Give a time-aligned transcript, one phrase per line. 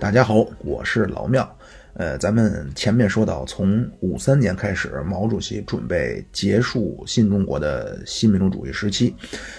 [0.00, 1.56] 大家好，我是老庙。
[1.94, 9.12] 呃，咱们前面说到，从五三年开始，毛主席准备结束新中国的新民主主义时期。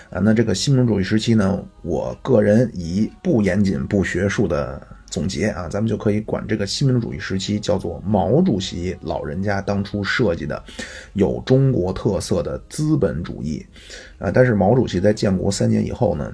[0.09, 10.63] 啊，那这个新民主主义时期呢，我个人以不严谨、不学术的总结啊，咱们就可以管这个新民主主义时期叫做毛主席老人家当初设计的
[11.13, 13.65] 有中国特色的资本主义。
[14.17, 16.33] 啊，但是毛主席在建国三年以后呢？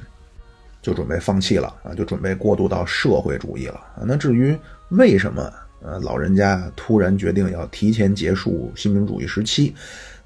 [0.85, 4.05] 就准备放弃了啊，就准备过渡到社会主义了啊。
[4.05, 4.55] 那至于
[4.89, 9.73] 为什么呃老人家突然决定要提前结束新民主主义时期？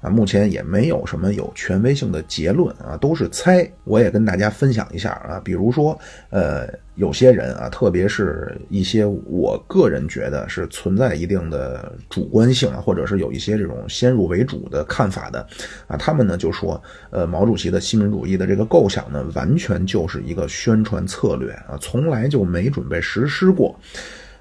[0.00, 3.70] 啊，目前也没有什么有权威性的结论啊，都是猜。
[3.84, 5.98] 我也跟大家分享一下啊，比如说，
[6.30, 15.46] 呃，有些人啊，特别是一些我个人觉得是存在一定的主观性啊，或者是有一些这种先入为主的看法的
[15.86, 23.78] 啊，他们呢就说，呃，毛主席的新民主义的这个构想呢，完全就是一个宣传策略啊，从来就没准备实施过。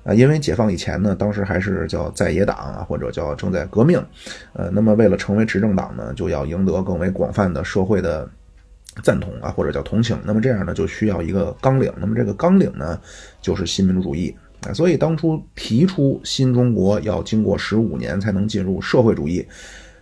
[0.09, 4.03] 啊，因为解放以前呢，当时还是叫在野党啊，或者叫正在革命，
[4.53, 8.27] 呃，那么为了成为执政党呢，就要赢得更为广泛的社会的
[9.03, 10.17] 赞同啊，或者叫同情。
[10.23, 11.93] 那么这样呢，就需要一个纲领。
[11.97, 12.99] 那么这个纲领呢，
[13.39, 14.35] 就是新民主主义
[14.67, 14.73] 啊。
[14.73, 19.47] 所以当初提出新中国要经过十五年才能进入社会主义。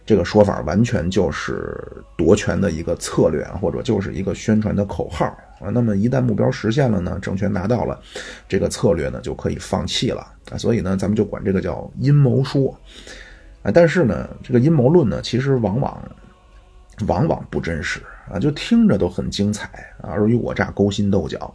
[0.06, 1.78] 这个说法完全就是
[2.16, 5.70] 夺权的一个策略，或者就是一个宣传的口号啊。
[5.70, 8.00] 那么一旦目标实现了呢，政权拿到了，
[8.48, 10.58] 这个策略呢就可以放弃了啊。
[10.58, 12.78] 所以呢，咱们就管这个叫阴谋说
[13.64, 13.72] 啊。
[13.72, 16.02] 但是呢，这个阴谋论呢，其实往往
[17.08, 19.68] 往往不真实啊，就听着都很精彩
[20.02, 21.54] 啊，尔虞我诈、勾心斗角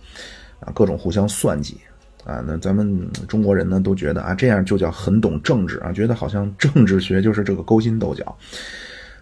[0.60, 1.80] 啊，各种互相算计。
[2.24, 8.38] 啊，那咱们中国人呢都觉得啊，这样就叫很懂政治啊，觉得好像政治学就是这个勾心斗角。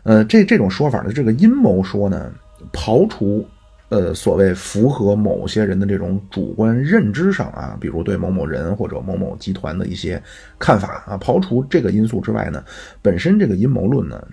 [0.02, 2.30] 呃，这这种说法的这个阴谋说呢，
[2.74, 3.48] 刨除
[3.90, 10.20] 呃所谓符合某些人的这种主观认知上啊，比如对某某人或者某某集团的一些
[10.58, 12.64] 看法啊，刨除这个因素之外呢，
[13.02, 14.26] 本身这个阴谋论呢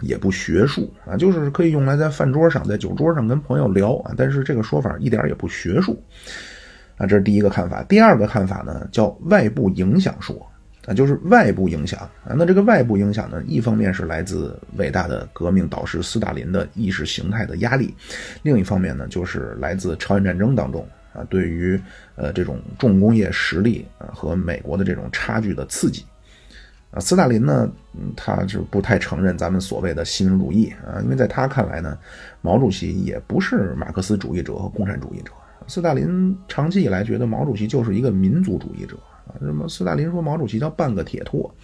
[0.00, 6.02] 也不学术啊，就是可以用来在饭桌上、在酒桌上跟朋友聊啊，但是这个说法一点也不学术。
[6.96, 7.80] 啊，这是第一个看法。
[7.84, 10.34] 第二个看法呢，叫外部影响说，
[10.88, 12.32] 啊，就是外部影响啊。
[12.34, 17.94] 那这个外部影响呢，一方面是来自伟大的革命导师斯大林的意识形态的压力，
[18.42, 21.78] 另一方面呢，就是来自朝鲜战争当中啊，对于
[22.16, 26.06] 呃这种重工业实力啊和美国的这种差距的刺激。
[26.90, 27.70] 啊，斯大林呢，
[28.16, 31.98] 他是不太承认咱们所谓的新民主义啊，因为在他看来呢，
[32.40, 35.32] 毛主席也不是马克思主义者和共产主义者。
[35.66, 38.96] 斯大林长期以来觉得毛主席就是一个民族主义者，
[39.28, 41.54] 啊什么斯大林说毛主席叫半个铁托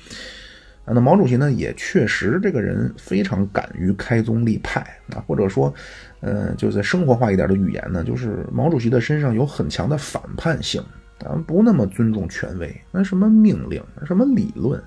[0.85, 4.81] 啊，那毛主席呢也确实这个人非常敢于开宗立派
[5.15, 5.73] 啊，或者说，
[6.21, 10.83] 呃，就在生活化一点的语言呢，就是毛主席的身上有很强的反叛性
[11.25, 14.79] 啊，不那么尊重权威，那什么命令，什么理论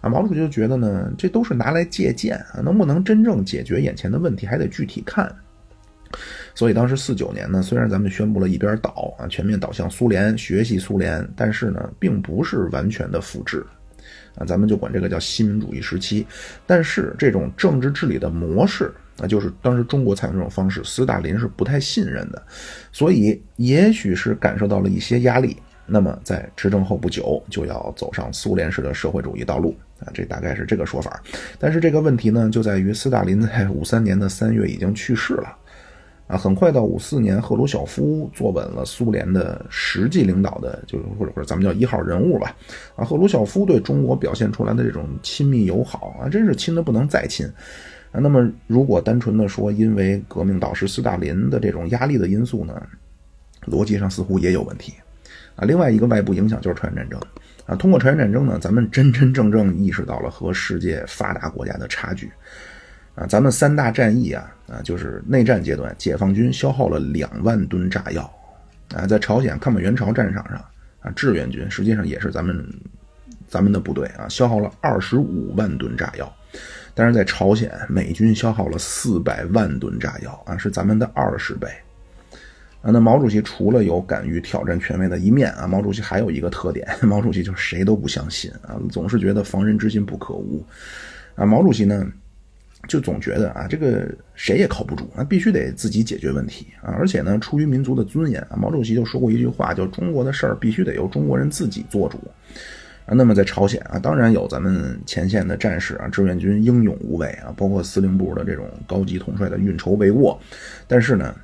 [0.00, 5.34] 啊，毛主席就觉得呢，这都是拿来借鉴啊，能不能真正解决眼前的问题，还得具体看。
[6.54, 13.64] 所以当时四九年呢，虽然咱们宣布了一边倒啊，全面倒向苏联，学习苏联，但是呢，并不是完全的复制，
[14.36, 16.26] 啊，咱们就管这个叫新民主主义时期。
[16.66, 22.42] 但是这种政治治理的模式啊，就是当时中国采用这种方式，斯大林是不太信任的，
[22.92, 31.22] 所以也许是感受到了一些压力，那么在执政后不久就要走上苏联式的社会主义道路啊，这大概是这个说法。
[31.58, 35.56] 但是这个问题呢，就在于斯大林在五三年的三月已经去世了。
[36.32, 42.56] 啊，很快到五四年，赫鲁晓夫坐稳了苏联的实际领导的，就是或者或者咱们叫一号人物吧。
[42.96, 47.46] 啊，赫鲁晓夫对中国表现出来的这种亲密友好啊，真是亲的不能再亲。
[48.12, 52.82] 啊，那么如果单纯的说因为革命导师斯大林的这种压力的因素呢，
[53.66, 54.94] 逻辑上似乎也有问题。
[55.54, 57.20] 啊，另外一个外部影响就是朝鲜战争。
[57.66, 62.32] 啊，通过朝鲜战争呢，咱们真真正正意识到了和世界发达国家的差距。
[63.14, 68.22] 啊，咱们三大战役啊，啊，就是内战阶段，解放军消耗了两万吨炸药，
[68.94, 70.56] 啊，在朝鲜抗美援朝战场上，
[71.00, 72.66] 啊，志愿军实际上也是咱们
[73.46, 76.34] 咱们的部队啊，消耗了二十五万吨炸药，
[76.94, 81.68] 但是在朝鲜，美军消耗了四百万吨炸药，啊，是咱们的二十倍，
[82.80, 90.64] 啊，那毛主席除了有敢于挑战权威的一面啊，毛主席还有一个特点， 毛主席就是谁都不相信啊，总是觉得防人之心不可无，
[91.34, 92.10] 啊，毛主席呢？
[92.88, 96.90] 就总觉得啊，这个谁也靠不住那，必须得自己解决问题啊！
[96.98, 102.18] 而且呢，出于民族的尊严啊，毛主席就说过一句话，叫“中国的事儿必须得由中国人自己做主”。
[103.06, 110.36] 啊，那么在朝鲜啊，当然有咱们前线的战士啊，志愿军英勇无畏啊，包括司令部的这种高级统帅的运筹帷幄。
[110.88, 111.34] 但是呢，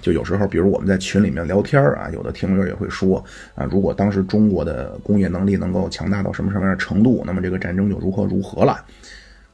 [0.00, 3.22] 就有时候，比如我们在群里面聊天啊，有的听友也会说
[3.54, 8.82] 啊，如果当时中国的工业能力能够强大到什么什么样的程度，那么这个战争就如何如何了。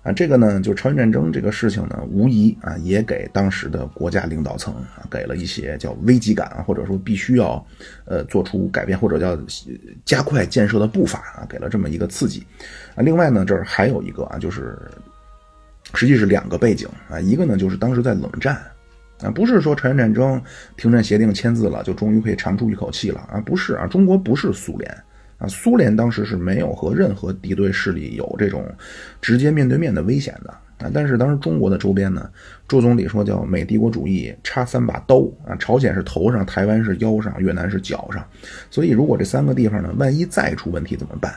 [0.03, 7.65] 啊，这个呢，就朝鲜战争这个事情呢，无疑啊，也给当时的国家领导层啊，给了一些叫危机感，或者说必须要，
[8.05, 9.41] 呃，做出改变或者叫
[10.05, 12.45] 加快建设的步伐啊，给了这么一个刺激。
[12.97, 14.77] 啊，另外呢，这儿还有一个啊，就是
[15.95, 18.61] 实际是两个背景啊，一个呢就是当时在冷战
[19.23, 20.43] 啊，不是说朝鲜战争
[20.77, 25.05] 停战协定签字了就终于可以长出一口气了啊，不是啊，中国不是苏联。
[25.43, 28.65] 啊，苏联当时是没有和任何敌对势力有这种
[29.21, 30.89] 直接面对面的危险的啊。
[30.95, 32.31] 但是当时中国的周边呢，
[32.69, 38.25] 周总理说叫美帝国主义插三把刀啊，朝鲜是头上，台湾是腰上，越南是脚上。
[38.71, 41.35] 所以如果这三个地方呢，万一再出问题怎么办？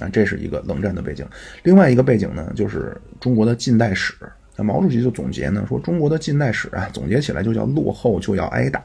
[0.00, 1.26] 啊，这是一个冷战的背景。
[1.64, 4.14] 另外一个背景呢，就是中国的近代史。
[4.56, 8.82] 那毛主席就总结呢，说中国的近代史啊，总结起来就叫落后就要挨打。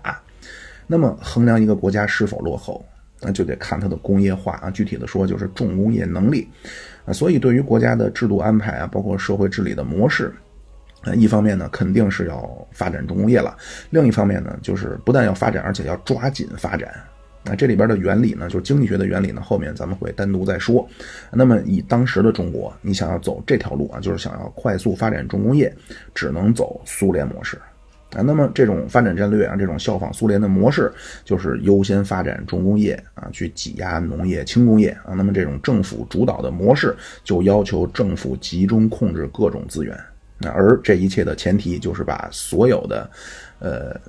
[0.85, 2.85] 那么衡量一个国家是否落后？
[3.23, 6.47] 那就得看它的工业化啊，具体的说就是重工业能力，
[7.05, 10.33] 啊，所以对于国家的制度安排啊，包括社会治理的模式，
[11.03, 13.55] 啊，一方面呢肯定是要发展重工业了，
[13.89, 16.93] 另一方面呢就是不但要发展，而且要抓紧发展。
[17.45, 20.87] 那这里边的原理呢，就是经济学的原理呢，后面咱们会单独再说。
[21.29, 25.73] 那么以当时的中国，你想要走这条路啊，就是想要快速发展重工业，
[26.13, 27.57] 只能走苏联模式。
[28.15, 30.91] 啊，那么这种发展战略啊，这种效仿苏联的模式，
[31.25, 35.13] 就是优先发展重工业啊，去挤压农业、轻工业啊。
[35.15, 39.99] 那么这种政府主导的模式，就要求政府集中控制各种资源。
[40.37, 43.09] 那而这一切的前提，就是把所有的，
[43.59, 43.99] 呃，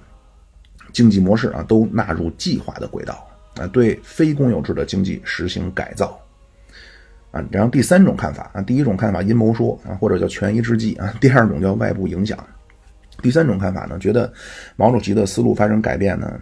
[0.93, 6.21] 经济模式啊，都纳入计划的轨道啊，对非公有制的经济实行改造。
[7.31, 12.39] 啊，然后第三种看法啊，第一种看法阴谋说啊，或者叫权宜之计啊，第二种叫外部影响。
[13.25, 14.31] 第三种看法呢，觉得
[14.77, 16.39] 毛主席的思路发生改变呢，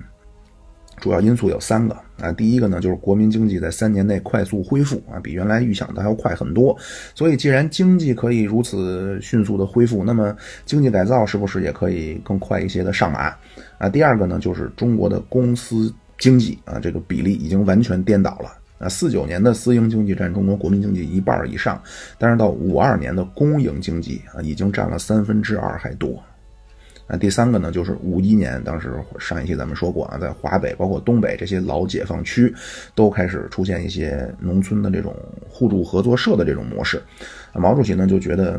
[1.00, 2.32] 主要因素有三个啊。
[2.32, 6.76] 第一个呢，就是国民经济在三年内快速恢复啊，比原来预想的还要快很多。
[7.14, 10.36] 所以，既然经济可以如此迅速的恢复，那么
[10.66, 13.32] 经济改造是不是也可以更快一些的上马
[13.78, 13.88] 啊？
[13.88, 18.88] 第二个呢，就是中国的公司经济啊，这个比例已经完全颠倒了啊。
[18.88, 21.80] 四九年的私营经济占中国国民经济一半以上，
[22.18, 26.20] 但是到五二年的公营经济啊，已经占了三分之二还多。
[27.12, 32.50] 那第三个呢，就是五一年，当时上一期咱们说过啊，在华北包括东北这些老解放区，
[32.94, 35.14] 都开始出现一些农村的这种
[35.46, 37.02] 互助合作社的这种模式。
[37.52, 38.58] 毛主席呢就觉得，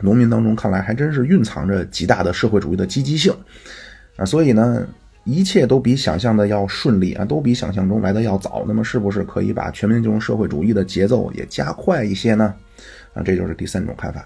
[0.00, 3.34] 农民当中看来还真是蕴藏着极大的社会主义的积极性
[4.14, 4.86] 啊，所以呢，
[5.24, 8.64] 一切都比想象的要顺利啊，都比想象中来的要早。
[8.68, 12.54] 那么是不是可以把全民进入社会主义的节奏也加快一些呢？
[13.14, 14.24] 啊，这就是第三种看法。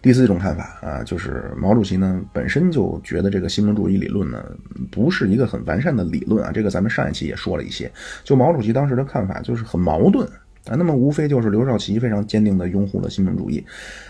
[0.00, 4.44] 第四种看法啊，就是毛主席呢本身就觉得这个新民主主义理论呢
[4.90, 7.90] 不是一个很完善的理论啊，这个咱们上一期也说了一些。
[8.24, 10.26] 就毛主席当时的看法就是很矛盾
[10.66, 13.64] 啊，那么无非就是刘少奇非常坚定的拥护了新民主义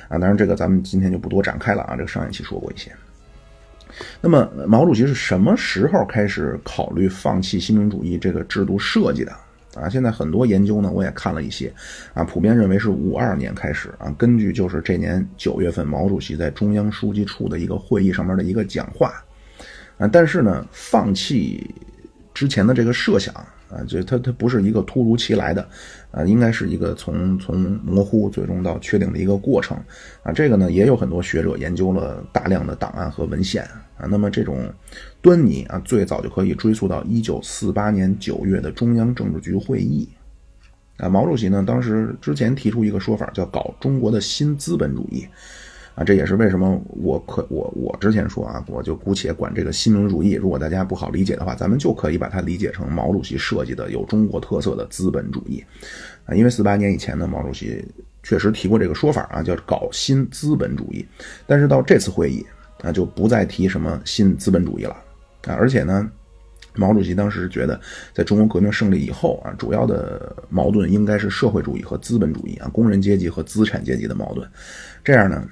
[0.09, 2.91] 啊，当然这个咱们今天就不多展开了啊，这个上一期说过一些。
[4.21, 9.33] 那么毛主席是什么时候开始考虑放弃新民主义这个制度设计的？
[9.75, 11.73] 啊，现在很多研究呢，我也看了一些，
[12.15, 19.25] 啊，普遍认为是五二年开始啊，根据就是这年九月份毛主席在中央书记处的一个会议上面的一个讲话，
[19.99, 21.75] 啊，但是呢，放弃
[22.35, 23.35] 之前的这个设想。
[23.73, 25.67] 啊，就它它不是一个突如其来的，
[26.11, 29.77] 啊，应该是一个从从模糊最终到确定的一个过程，
[30.23, 33.63] 啊，这个呢也有很多学者研究了大量的档案和文献，
[33.97, 34.71] 啊，那么这种
[35.23, 40.07] 端倪啊，最早就可以追溯到一九四八年九月的中央政治局会议，
[40.99, 45.27] 啊，毛主席呢当时之前提出一个说法，叫搞中国的新资本主义。
[45.95, 50.33] 啊，这也是为什么我可我我之前说啊，我就姑且管这个新民主义。
[50.33, 55.63] 如果大家不好理解的话，咱们就可以把它理解成毛主席设计的有中国特色的资本主义。
[56.25, 57.85] 啊，因为四八年以前呢，毛主席
[58.23, 61.07] 确实提过这个说法啊，叫搞新资本主义。
[61.47, 62.43] 但是到这次会议
[62.83, 64.97] 啊，就不再提什么新资本主义了
[65.45, 65.53] 啊。
[65.59, 66.11] 而且呢，
[66.75, 67.79] 毛主席当时觉得，
[68.15, 74.49] 在中国革命胜利以后啊，主要的矛盾应该是社会主义和资本主义啊，工人阶级和资产阶级的矛盾。
[75.05, 75.47] 这样呢。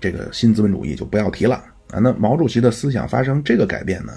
[0.00, 1.56] 这个新资本主义就不要提了
[1.90, 1.98] 啊！
[2.00, 4.12] 那毛主席的思想发生这个改变呢？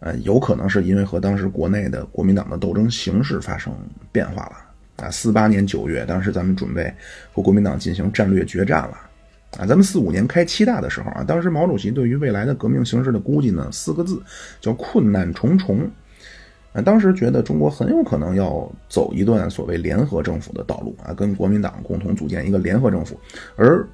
[0.00, 3.72] 呃，有可能是因为和当时国内的国民党的斗争形势发生
[4.10, 5.10] 变化了啊。
[5.10, 6.92] 四八年九月，当时咱们准备
[7.32, 8.98] 和国民党进行战略决战了
[9.58, 9.64] 啊。
[9.64, 14.20] 咱们四五年开七大的时候啊，当时毛主席对于未来的革命形势的估计呢，四个字
[14.60, 15.88] 叫困难重重
[16.72, 16.82] 啊。
[16.82, 23.16] 当时觉得中国很有可能要走一段所谓联合政府的道路啊，跟国民党共同组建一个联合政府，
[23.54, 23.86] 而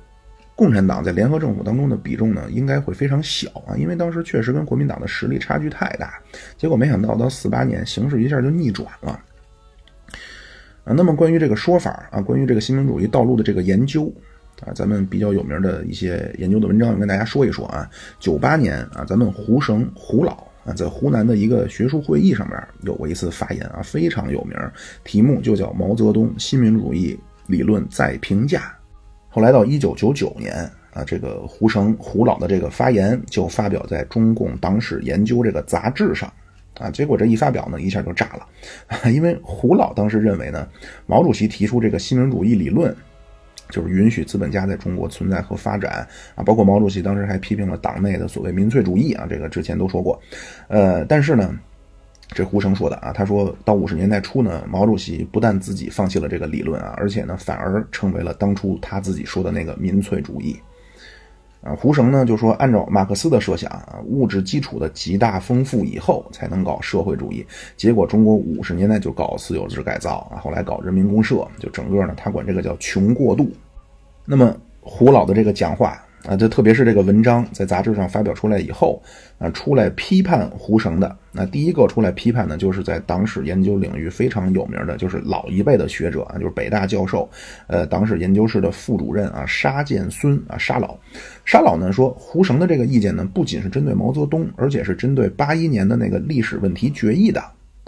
[0.59, 6.21] 共产党在联合政府当中的比重呢，应该会非常小啊，因为当时确实跟国民党的实力差距太大。
[6.57, 9.13] 结果没想到到四八年，形势一下就逆转了。
[10.83, 14.13] 啊，那么关于这个说法啊，关于这个新民主义道路的这个研究
[14.67, 17.89] 啊，咱们比较有名的一些研究的文章，我跟大家说一说啊。
[18.19, 20.33] 九八年啊，咱们胡绳胡老
[20.65, 24.59] 啊，在湖南的一个学术会议上面有过一次发言啊，非常有名，
[25.05, 28.75] 题目就叫《毛泽东新民主义理论再评价》。
[29.29, 30.55] 后来到一九九九年
[30.93, 36.33] 啊，这个胡绳胡老的这个发言就发表在《中共党史研究》这个杂志上。
[36.79, 40.69] 啊，结果这一发表呢，一下就炸了，因为胡老当时认为呢，
[41.07, 42.95] 毛主席提出这个新民主义理论，
[43.69, 46.07] 就是允许资本家在中国存在和发展
[46.37, 50.21] 啊，包括毛主席当时还批评了党内的所谓民粹主义啊，这个之前都说过，
[50.69, 51.53] 呃，但是呢，
[52.29, 60.57] 这胡绳说的啊，他说到五十年代初呢，毛主席不但自己放弃了这个理论啊，而且呢，反而成为了当初他自己说的那个民粹主义。
[61.63, 67.45] 啊，胡绳呢就说，按照马克思的设想啊，物质基础的极大丰富以后才能搞社会主义。
[67.77, 73.51] 结果中国五十年代就搞私有制改造啊，后来搞人民公社，就整个呢，他管这个叫穷过度。
[74.25, 76.01] 那么胡老的这个讲话。
[76.29, 79.03] 啊，这特别是这个文章在杂志上发表出来以后，
[79.39, 87.27] 啊，出来批判胡绳的，那第一个出来批判的，就是在党史研究领域非常有名的，就是老一辈的学者啊，就是北大教授，
[87.67, 90.99] 呃，党史研究室的副主任啊，沙建孙啊，沙老，
[91.47, 97.41] 沙老呢说，胡绳的这个意见呢，不仅是针对毛泽东，而且是针对八一年的那个历史问题决议的，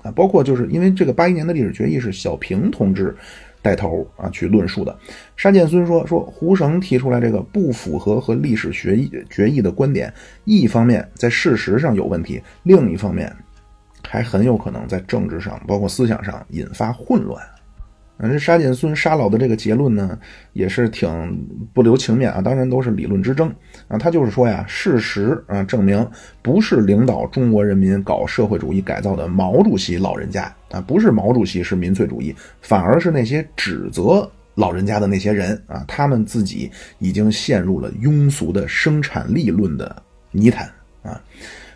[0.02, 3.14] 啊，包括就是因为这个八一年的历史决议是小平同志。
[3.62, 4.97] 带头啊，去论述的。
[5.37, 10.12] 沙建孙说：“说胡绳提出来这个不符合和历史学议决议的观点，
[10.45, 13.35] 一方面在事实上有问题，另一方面
[14.07, 17.45] 还很有可能在政治上，包括思想上引发混乱。”
[18.29, 20.19] 这沙建孙沙老的这个结论呢，
[20.53, 21.09] 也是挺
[21.73, 22.41] 不留情面啊。
[22.41, 23.53] 当然都是理论之争
[23.89, 23.97] 啊。
[23.97, 26.07] 他就是说呀，事实啊证明，
[26.43, 40.69] 不是领导中国人民搞社会主义改造的毛主席老人家啊，不是毛主席是民粹主义，反而是那些指责老人家的那些人啊，他们自己已经陷入了庸俗的生产力论的泥潭
[41.03, 41.21] 啊。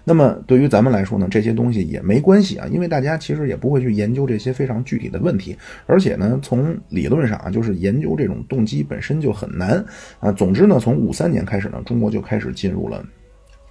[0.06, 5.56] 那么对于咱们来说呢，这些东西也没关系啊，因为大家其实也不会去研究这些非常具体的问题，
[5.86, 9.82] 而且呢，从理论上啊，就是研究这种动机本身就很难
[10.20, 10.30] 啊。
[10.30, 13.02] 总之呢，从五三年开始呢，中国就开始进入了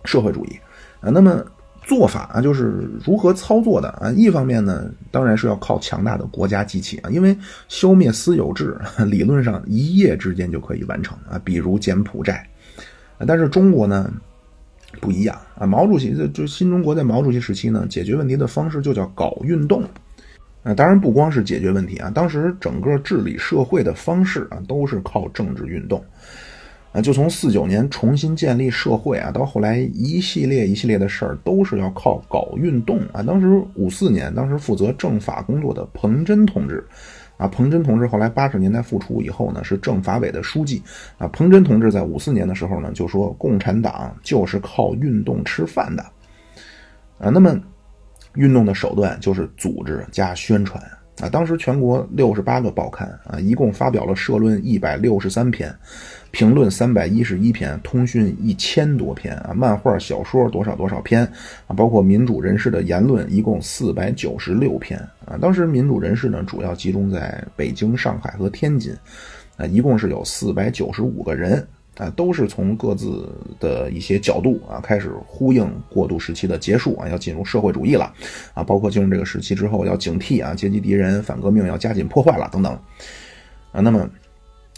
[0.05, 0.57] 社会主义
[1.01, 1.11] 啊。
[1.11, 1.45] 那么
[1.83, 4.11] 做法啊，就是如何操作的啊？
[4.13, 7.37] 一方面呢，当然是要靠强大的国家机器啊，因为
[7.67, 8.75] 消灭私有制
[9.07, 12.43] 理论上一夜之间就可以完成啊，比如柬埔寨，
[13.27, 14.11] 但是中国呢？
[15.01, 15.65] 不一样啊！
[15.65, 19.83] 毛主席这就新中国在毛主席时期呢，解决问题的方式就叫搞运动，
[20.63, 26.03] 啊，当然不光是解决问题啊，当时整个治理社会的方式啊，都是靠政治运动，
[26.91, 33.21] 啊，就从四九年重新建立社会啊，到后来一系列一系列的事儿，都是要靠搞运动啊。
[33.21, 36.83] 当时五四年，当时负责政法工作的彭真同志。
[37.43, 40.81] 啊，彭真同志后来八十年代复出以后呢，是政法委的书记。
[41.17, 46.01] 啊，彭真同志在五四年的时候呢，就说共产党就是靠运动吃饭的。
[47.19, 47.59] 啊，那么
[48.35, 50.81] 运动的手段就是组织加宣传。
[51.19, 55.73] 啊，当时全国六十八个报刊啊，一共发表了社论一百六十三篇，
[56.31, 61.23] 评论三百一十一篇，通讯一千多篇啊，漫画小说多少多少篇
[61.67, 65.37] 啊，包括民主人士的言论一共四百九十六篇啊。
[65.39, 68.91] 当时民主人士呢，主要集中在北京、上海和天津，
[69.57, 71.65] 啊，一共是有四百九十五个人。
[71.97, 78.11] 啊，都是从各自的一些角度啊，开始呼应过渡时期的结束啊，要进入社会主义了
[78.55, 82.73] 啊，包括进入这个时期之后要警惕啊，阶级敌人反革命要加紧破坏了等等
[83.71, 83.79] 啊。
[83.79, 84.09] 那么，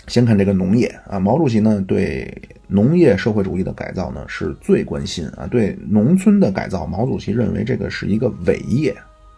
[0.07, 2.29] 先看这个农业啊，毛主席呢对
[2.67, 8.93] 农业社会主义的改造呢是最关心啊，对农村的改造，毛主席认为这个是一个伟业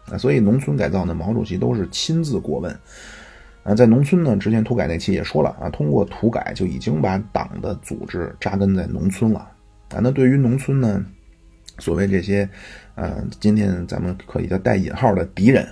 [0.09, 2.75] 啊，所以农村改造呢，毛主席都是亲自过问。
[3.67, 9.39] 啊，在农村呢，之前土改那期也说了啊，通过土改就已经把党的组织扎根在农村了
[9.89, 9.99] 啊。
[10.01, 11.05] 那对于农村呢，
[11.77, 12.47] 所谓这些，
[12.95, 15.67] 呃，今天咱们可以叫带引号的敌人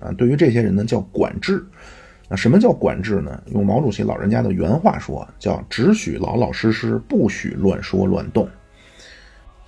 [0.00, 1.62] 啊，对于这些人呢叫管制。
[2.30, 3.42] 啊，什么叫管制呢？
[3.48, 8.48] 用毛主席老人家的原话说，叫只许老老实实，不许乱说乱动。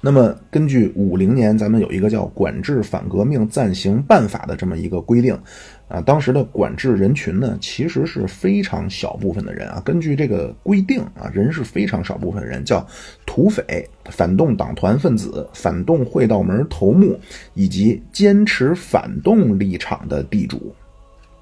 [0.00, 5.36] 那么，根据五零年，咱们有一个叫《管制反革命暂行办法》的这么一个规定，
[5.88, 9.82] 啊，当时的管制人群呢，其实是非常小部分的人啊。
[9.84, 12.86] 根据这个规定啊，人是非常少部分人，叫
[13.24, 17.18] 土匪、反动党团分子、反动会道门头目
[17.54, 20.72] 以及坚持反动立场的地主。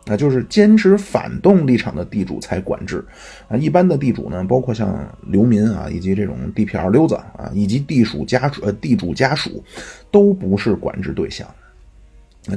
[0.07, 3.03] 啊，就是坚持反动立场的地主才管制，
[3.49, 9.65] 啊，一般的地主呢，包括像流民啊，以及这种地痞二流子啊，以及地属家属呃地主家属，
[10.11, 11.49] 都不是管制对象。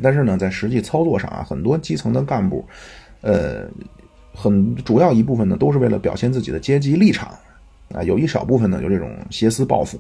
[0.04, 2.66] 但是呢，在实际操作上啊，很多基层的干部，
[3.22, 3.66] 呃，
[4.34, 7.30] 很主要一部分呢，都是为了表现自己的阶级立场，
[7.94, 9.98] 啊，有一少部分呢，有这种挟私报复，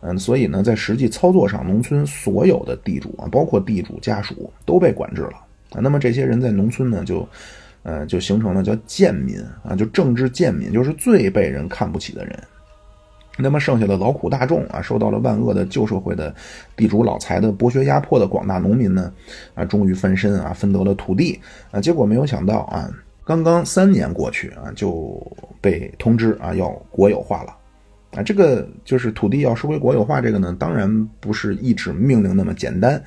[0.00, 5.45] 嗯，所以呢，在实际操作上，农村所有的地主啊，包括地主家属都被管制了。
[5.70, 7.28] 啊，那么这些人在农村呢，就，
[7.82, 12.38] 呃，就形成了叫贱民啊，就政治贱民，就是最被人看不起的人。
[13.38, 16.34] 那么剩下的劳苦大众啊，受到了万恶的旧社会的
[16.74, 19.12] 地主老财的剥削压迫的广大农民呢，
[19.54, 21.38] 啊，终于翻身啊，分得了土地
[21.70, 22.90] 啊，结果没有想到啊，
[23.26, 25.20] 刚刚三年过去啊，就
[25.60, 27.54] 被通知啊要国有化了，
[28.12, 33.02] 啊，这个就是土地要收归国有化，这个呢，当然不是一纸命令那么简单。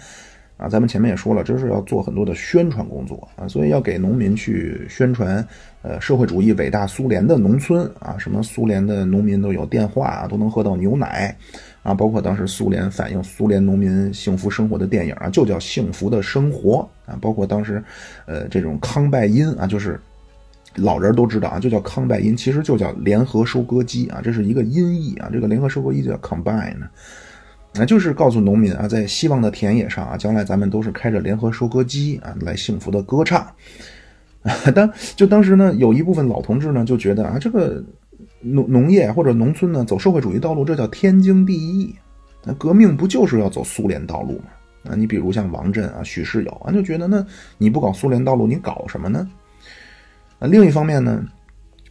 [0.59, 5.43] 啊，咱们前面也说了，这是要做很多的宣传工作啊，所以要给农民去宣传，
[5.83, 11.33] 呃，社会主义伟大苏联的农村啊，什么苏联的农民都有电话啊，都能喝到牛奶
[11.81, 17.81] 啊，包括当时苏联反映苏联农民幸福生活的电影啊，就叫《幸福的生活》啊，包括当时，
[18.25, 19.97] 呃，这种康拜因啊，就是
[20.75, 26.75] 老人都知道啊，就叫康拜因，其实就叫联合收割机啊，这是一个音译啊，这个联合收割机就叫 combine。
[27.73, 33.47] 那就是告诉农民啊，在希望的田野上啊，将来咱们都是开着联合收割机啊，来幸福的歌唱。
[34.73, 37.83] 当就当时呢，有一部分老同志呢就觉得啊，这个
[38.41, 41.93] 农农业或者农村呢走社会主义道路，这叫天经地义。
[42.43, 44.91] 那革命不就是要走苏联道路吗？
[44.91, 47.25] 啊，你比如像王震啊、许世友啊，就觉得那
[47.57, 49.29] 你不搞苏联道路，你搞什么呢？
[50.39, 51.23] 啊，另一方面呢。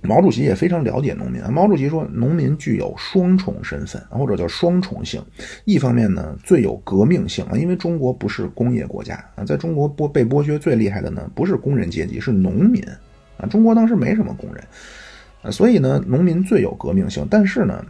[0.00, 1.50] 毛主席也非常了解农民啊。
[1.50, 5.20] 毛主席说，农民具有双重身份，或者叫双重性。
[5.64, 12.82] 一方面呢，最有革命性啊，因为中国不是工业国家啊，在中国剥被剥削最厉害的呢，不是工人阶级，是农民
[13.36, 13.46] 啊。
[13.46, 14.64] 中国当时没什么工人
[15.42, 17.26] 啊，所以呢，农民最有革命性。
[17.28, 17.84] 但是呢，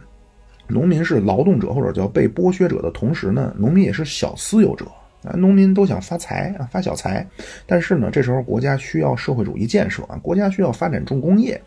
[0.67, 4.85] 农民是劳动者或者叫被剥削者的同时呢，农民也是小私有者。
[5.23, 7.27] 啊，农民都想发财啊，发小财，
[7.65, 11.61] 但是呢，这时候国家需要社会主义建设啊，国家需要发展重工业，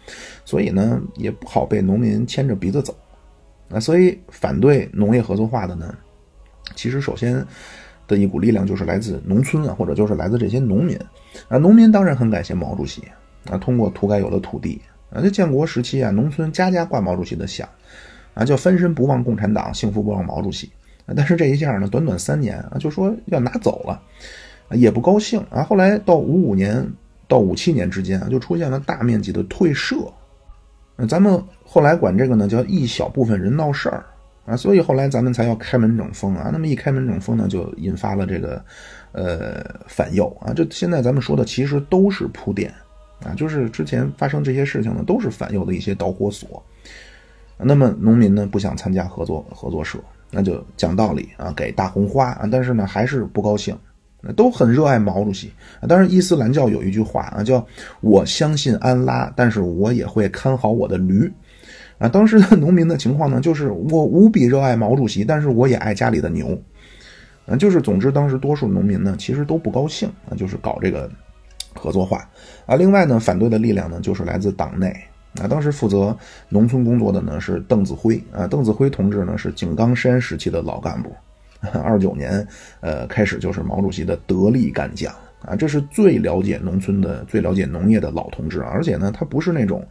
[0.44, 2.96] 所以呢，也不好被农民牵着鼻子走。
[3.70, 5.94] 啊，所以反对农业合作化的呢，
[6.74, 7.44] 其实首先
[8.06, 10.98] 的一股力量就是来自农村啊，或者就是来自这些农民。
[11.48, 13.02] 啊，农民当然很感谢毛主席
[13.50, 17.68] 啊，通过土改有了土地啊，在建国时期啊，农村家家挂毛主席的像，
[18.34, 20.70] 啊，叫翻身不忘共产党，幸福不忘毛主席。
[21.16, 24.00] 但是这一下呢，短短三年啊，就说要拿走了，
[24.70, 25.62] 也不高兴啊。
[25.62, 26.86] 后来到五五年
[27.28, 29.96] 到五七年之间啊，就出现了大面积的退社。
[30.96, 34.04] 那咱们后来管这个呢叫一小部分人闹事儿
[34.46, 36.50] 啊，所以后来咱们才要开门整风啊。
[36.52, 38.64] 那么一开门整风呢，就引发了这个
[39.12, 40.52] 呃反右啊。
[40.52, 42.72] 就现在咱们说的其实都是铺垫
[43.24, 46.62] 啊，就是之前发生这些事情呢，都是反右的一些导火索。
[47.58, 49.98] 那么农民呢不想参加合作合作社。
[50.34, 53.76] 那就讲道理啊，给大红花啊，但是呢还是不高兴，
[54.34, 55.86] 都很热爱毛主席啊。
[55.86, 57.64] 当然，伊斯兰教有一句话啊，叫
[58.00, 61.30] “我相信安拉，但是我也会看好我的驴”。
[61.98, 66.60] 啊，当时的农民的情况呢，就是我无比热爱毛主席，但是我也爱家里的牛。
[67.46, 71.10] 啊，就是总之，当时多数农民呢，其实都不高兴啊，就是搞这个
[71.74, 72.28] 合作化
[72.64, 72.74] 啊。
[72.74, 74.96] 另外呢，反对的力量呢，就是来自党内。
[75.40, 76.16] 啊，当时负责
[76.48, 81.10] 农村工作的呢是邓子恢啊，邓子恢同志呢是井冈山时期的老干部，
[81.82, 82.46] 二九年
[82.80, 85.12] 呃开始就是毛主席的得力干将。
[85.44, 89.84] 啊，这是最了解农村的、最了解农业的老同志，而且呢他不是那种，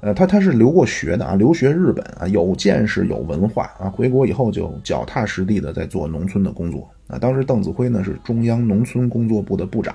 [0.00, 6.88] 呃他他是留过学的啊，留学日本啊，有见识有文化啊，回国以后就脚踏实地的在做农村的工作。
[7.06, 9.94] 啊，当时邓子恢呢是中央农村工作部的部长。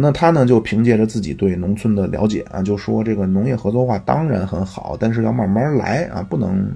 [0.00, 6.66] 那他呢，就凭借着自己对农村的了解啊，就说这个农业合作化当然很好，但是要慢慢来啊，不能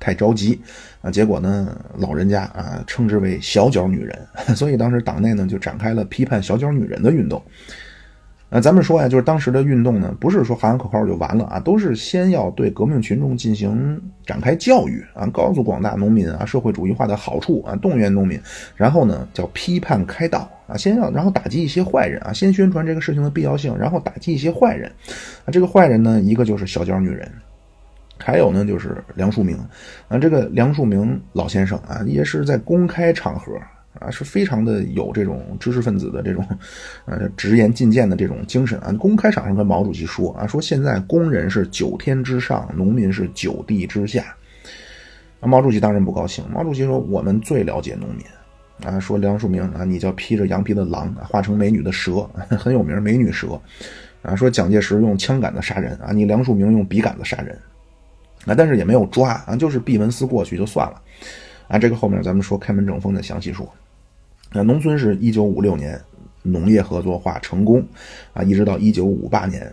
[0.00, 0.60] 太着急
[1.00, 1.10] 啊。
[1.10, 4.18] 结果呢，老人家啊称之为“小脚女人”，
[4.56, 7.40] 所以当时党内呢就展开了批判小脚女人的运动。
[8.52, 18.38] 啊，咱们说呀，就是当时的运动呢，不是说喊喊口号就完了啊，都是先要对革命群众进行展开教育啊，告诉广大农民啊社会主义化的好处啊，动员农民，
[18.76, 24.92] 然后呢叫批判开道啊，先要然后打击一些坏人啊，先宣传这个事情的必要性，然后打击一些坏人
[25.46, 27.26] 啊，这个坏人呢，一个就是小脚女人，
[28.18, 29.56] 还有呢就是梁漱溟
[30.08, 33.54] 啊，这个梁漱溟老先生啊，也是在公开场合。
[33.98, 36.46] 啊，是非常的有这种知识分子的这种，
[37.04, 38.92] 呃，直言进谏的这种精神啊。
[38.98, 44.34] 公开场上跟毛主席说啊，说现在工人是九天之上，农民是九地之下。
[45.40, 46.44] 啊，毛主席当然不高兴。
[46.50, 48.24] 毛主席说，我们最了解农民，
[48.84, 52.28] 啊，说梁漱溟啊，你叫披着羊皮的狼，化成美女的蛇，
[52.58, 53.60] 很有名，美女蛇。
[54.22, 57.58] 啊，说蒋介石用枪杆子杀人啊，你梁漱溟用笔杆子杀人，
[58.46, 61.02] 啊，但是也没有抓啊，就是闭门思过去就算了。
[61.66, 63.68] 啊，这个后面咱们说开门整风的详细说。
[64.52, 66.00] 那农村是一九五六年
[66.42, 67.86] 农业合作化成功，
[68.32, 69.72] 啊，一直到一九五八年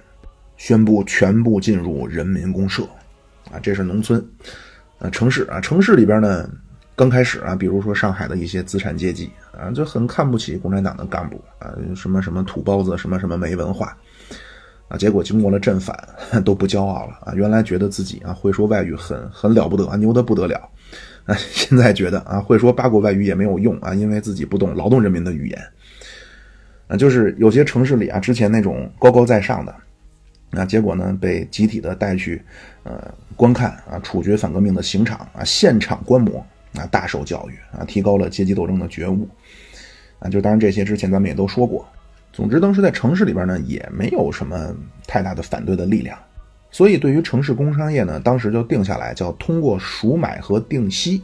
[0.57, 2.83] 宣布全部进入人民公社，
[3.51, 4.23] 啊，这是农村。
[4.99, 6.49] 啊，城市啊，城市里边呢，
[6.93, 13.97] 刚开始啊，比如说上海的一些资产阶级啊，就很看不起共产党的干部啊，什么什么土包子，什么什么没文化。
[14.89, 15.95] 啊，结果经过了镇反，
[16.43, 17.33] 都不骄傲了啊！
[17.35, 20.67] 原来觉得自己啊会说外语很很了不得，牛得不得了
[21.29, 21.35] 啊！
[21.53, 25.61] 现在觉得啊会说八国外语也没有用啊，因为自己不懂劳动人民的语言
[26.87, 26.97] 啊。
[26.97, 29.75] 就是有些城市里啊，之前那种高高在上的，
[30.51, 32.41] 啊，结果呢被集体的带去
[32.83, 39.29] 呃观看啊处决反革命的刑场啊，现场观摩啊，大受教育啊，提高了阶级斗争的觉悟
[40.17, 40.27] 啊。
[40.29, 41.87] 就当然这些之前咱们也都说过。
[42.31, 44.73] 总之，当时在城市里边呢，也没有什么
[45.05, 46.17] 太大的反对的力量，
[46.71, 51.21] 所以对于城市工商业呢，当时就定下来叫通过赎买和定息。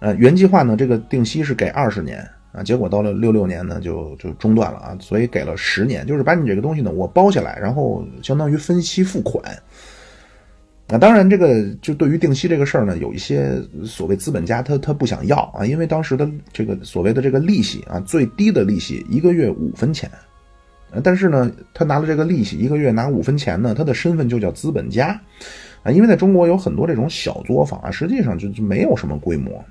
[0.00, 9.44] 呃，原计划呢，这个定息是给二十年啊，结果到了六六年呢，就就中断了啊，所以给了十年，就是把你这个东西呢，我包下来，然后相当于分期付款。
[10.86, 20.10] 啊，当然，这个就对于定息这个事儿呢，有一些所谓资本家他他不想要啊，因为当时的这个所谓的这个利息啊，最低的利息一个月五分钱，
[21.04, 25.20] 但是呢，他拿了这个利息一个月拿五分钱呢，他的身份就叫资本家
[25.82, 29.64] 啊，因为在中国有很多这种小作坊啊，实际上就就没有什么规模，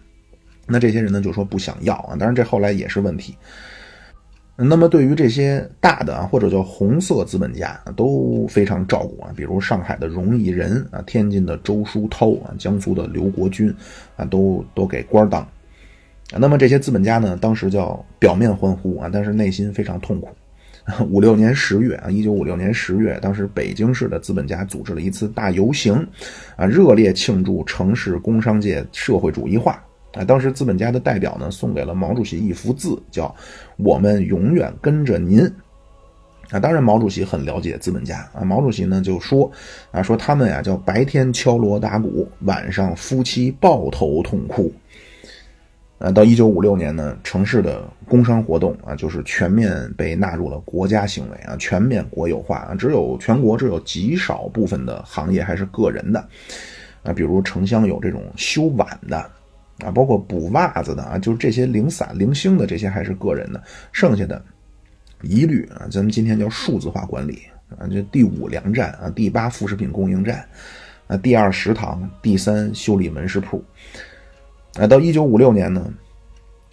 [0.67, 3.35] 那这些人呢就说不想要啊，当然这后来也是问题。
[4.59, 13.71] 那么对于这些大的啊，或者叫红色资本家都非常照顾啊，比如上海的荣毅仁啊，天津的周书涛啊，江苏的刘国军
[14.15, 15.47] 啊，都都给官当。
[16.37, 20.29] 那么这些资本家呢，当时叫表面欢呼啊，但是内心非常痛苦。
[21.09, 25.95] 五六年十月啊，一九五六年十月，当时北京市的资本家组织了一次大游行
[26.55, 29.83] 啊，热烈庆祝城市工商界社会主义化。
[30.13, 33.35] 啊，当时资本家的代表呢，送给了毛主席一幅字，叫
[33.75, 35.41] “我们永远跟着您”。
[36.49, 39.51] 啊，当然毛主席很了解资本家啊，毛主席呢就说，
[39.91, 44.71] 啊，说他们呀叫白天敲锣打鼓，晚上夫妻抱头痛哭。
[45.99, 56.19] 啊，到一九五六年呢，城市的工商活动啊，就是全面被纳入了国家行为啊，全面国有化啊，只有全国只有极少部分的行业还是个人的，
[57.03, 59.31] 啊，比如城乡有这种修碗的。
[59.85, 64.43] 啊，包括补袜子的啊，就是这些零散零星的这些还是个人的，剩下的，
[65.21, 67.43] 一律啊，咱们今天叫数字化管理
[67.77, 70.43] 啊，就第五粮站啊，第八副食品供应站
[71.05, 73.63] 啊，第二食堂，第三修理门市铺。
[74.75, 75.91] 啊，到一九五六年呢，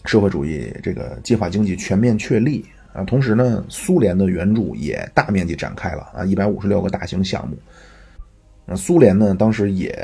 [0.04, 7.56] 社会主义这个计划经济全面确立啊，同时呢，苏联的援助也大面积展开了啊，一百五十六个大型项目。
[8.66, 9.94] 那苏联呢，当时也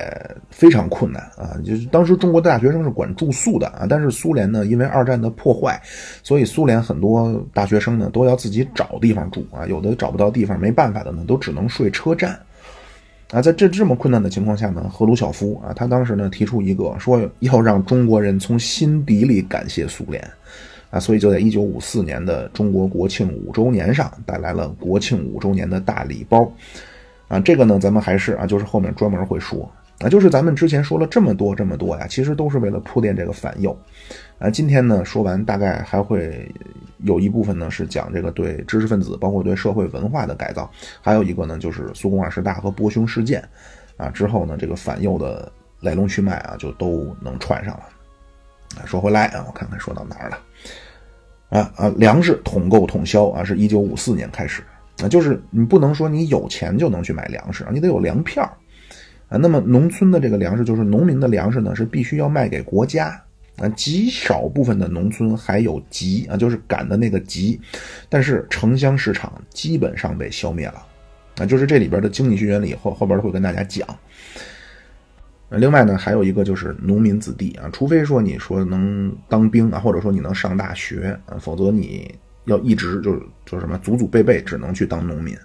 [0.50, 5.81] 非常困难啊，就是当时中国的大学生是管住宿的啊，但是苏联呢，因为二战的破坏，
[6.22, 12.38] 所以苏联很多大学生呢都要自己找地方住啊，有的找不到地方，没办法的呢，都只能睡车站
[13.32, 13.42] 啊。
[13.42, 20.22] 在这这么困难的情况下呢，赫鲁晓夫啊，他当时呢提出一个说要让中国人从心底里感谢苏联
[20.90, 26.52] 啊，所以就在一九五四年的中国国庆五周年上带来了国庆五周年的大礼包。
[27.28, 33.78] 啊，这个呢，咱们还是啊，就是后面专门会说啊，就是咱们之前说了这么多这么多呀，其实都是为了铺垫这个反右，
[34.40, 36.50] 啊，今天呢说完，大概还会
[37.05, 40.68] 有一部分呢是讲这个对知识分子，包括对社会文化的改造，
[41.03, 43.46] 还有一个呢就是苏共二十大和波匈事件，
[43.98, 47.83] 啊，之后呢这个反右的来龙去脉啊就都能串上了。
[48.76, 50.38] 啊，说回来啊，我看看说到哪儿了，
[51.50, 54.62] 啊啊，粮食统购统销啊，是一九五四年开始。
[55.03, 58.42] 啊，就是你不能说你有钱就能去买粮食啊，你得有粮票
[59.29, 59.38] 啊。
[59.38, 63.18] 那么农村的这个粮食，就是农民的粮食呢，是必须要卖给国家
[63.61, 63.68] 啊。
[63.77, 67.61] 极少部分的农村还有集啊，就是赶的那个集，
[68.09, 70.87] 但是城乡市场基本上被消灭了
[71.38, 71.46] 啊。
[71.46, 73.87] 就是这里边的经济学原理后后边会跟大家讲。
[75.51, 82.12] 另外呢，还有一个就是农民子弟啊，除非说你说能当兵啊，或者说你能上大学啊，否则你。
[82.46, 85.37] 要一直就是就什么祖祖辈辈只能去当农民，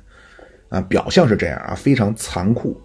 [0.69, 2.81] 啊，表象是这样啊，非常残酷。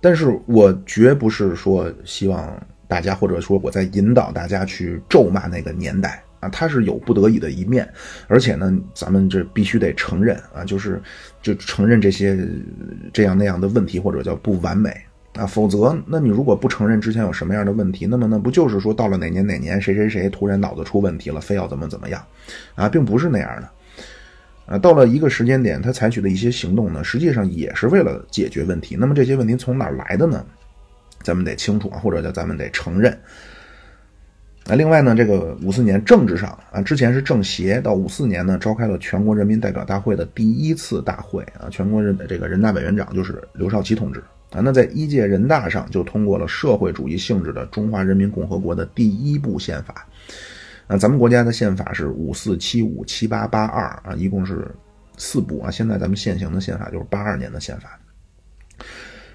[0.00, 2.60] 但是我绝不是说希望
[2.94, 7.92] 大家或者说我在引导大家去咒骂那个年代啊，他是有不得已的一面，
[8.28, 11.02] 而且呢，咱们这必须得承认啊，就是
[11.42, 12.38] 就承认这些
[13.12, 14.96] 这样那样的问题或者叫不完美
[15.34, 22.24] 啊，否则，那你如果不承认之前有什么样的问题，那么那不就是说到了哪年哪年谁谁谁突然脑子出问题了，非要怎么怎么样，
[22.76, 23.68] 啊，并不是那样的。
[24.66, 28.96] 啊，到了一个时间点，他采取的一些行动呢，实际上也是为了解决问题。
[28.96, 30.46] 那么这些问题从哪儿来的呢？
[31.24, 33.18] 咱们得清楚啊，或者叫咱们得承认。
[34.66, 44.60] 那，另外呢，这个五四年政治上啊，之前是政协，到五四年呢，召开了全国人民代表大会的第一次大会啊，全国人这个人大委员长就是刘少奇同志啊。
[44.60, 50.06] 那在一届人大上就通过了社会主义性质的中华人民共和国的第一部宪法。
[50.86, 54.70] 啊，咱们国家的宪法是五四七五七八八二啊，一共是
[55.16, 55.70] 四部啊。
[55.70, 57.98] 现在咱们现行的宪法就是八二年的宪法。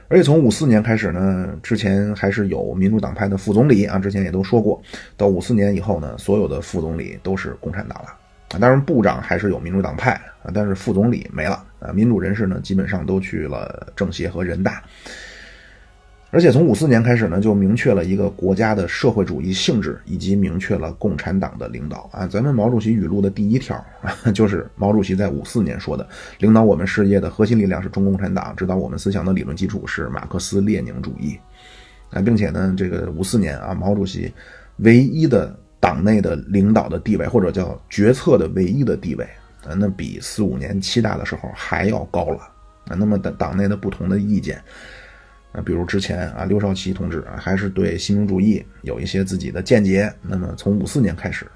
[0.09, 4.81] 而且从五四年开始呢，之前还是有民主党派的副总理啊，之前也都说过，
[5.15, 8.15] 到五四年以后呢，所有的副总理都是共产党了。
[8.59, 11.93] 当然，部长还是有民主党派啊，但是副总理没了啊。
[11.93, 14.81] 民主人士呢，基本上都去了政协和人大。
[16.31, 22.27] 而且从五四年开始呢，就明确了一个国家的社会主义性质，以及明确了共产党的领导啊。
[22.27, 31.35] 咱们毛主席语录的第一条啊 就是毛主席在五四年说的：“领导我们事业的核心力量是中共产党，指导我们思想的理论基础是马克思列宁主义。”
[32.13, 34.31] 啊，并且呢，这个五四年啊，毛主席
[34.77, 39.23] 唯一的党内的领导的地位，或者叫决策的唯一的地位
[39.67, 42.37] 啊，那比四五年七大的时候还要高了
[42.87, 42.95] 啊。
[42.95, 44.61] 那么党党内的不同的意见。
[45.51, 50.13] 啊，比如之前啊，刘少奇同志啊，还是对新民主义有一些自己的见解。
[50.21, 51.47] 那么从五四年开始，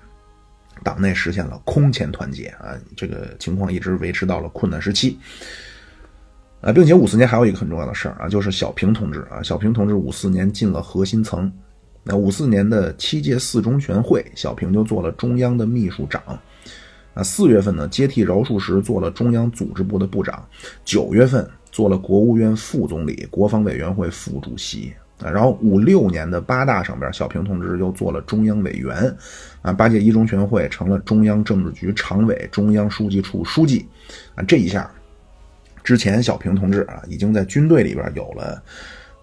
[0.84, 5.20] 党内实现了空前团结啊，这个情况一直维持到了困难时期。
[6.62, 11.52] 啊，并且五四年还有一个很重要的事儿啊，就是小平同志啊，小平同志五四年进了核心层。
[12.04, 16.20] 那五四年的七届四中全会，小平就做了中央的秘书长。
[17.14, 20.44] 啊，四月份呢，接替饶漱石做了中央组织部的部长。
[20.84, 21.48] 九月份。
[21.74, 29.12] 做了国务院副总理、国防委员会副主席啊，然后五六年的八大上边，小平同志又做了中央委员，
[29.64, 33.88] 啊，八届一中全会成了中央政治局常委、中央书记处书记，
[34.36, 34.88] 啊，这一下，
[35.84, 38.64] 之前小平同志啊已经在军队里边有了，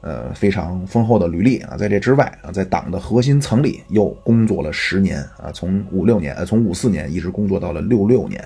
[0.00, 8.44] 呃，非常丰厚的履历啊，在这之外啊，在党的核心层里又工作了十年啊，从五六年呃，从五四年一直工作到了六六年。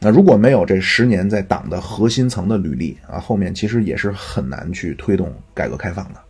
[0.00, 6.20] 那如果没有这十年在党的核心层的履历啊，后面其实也是很难去推动改革开放的。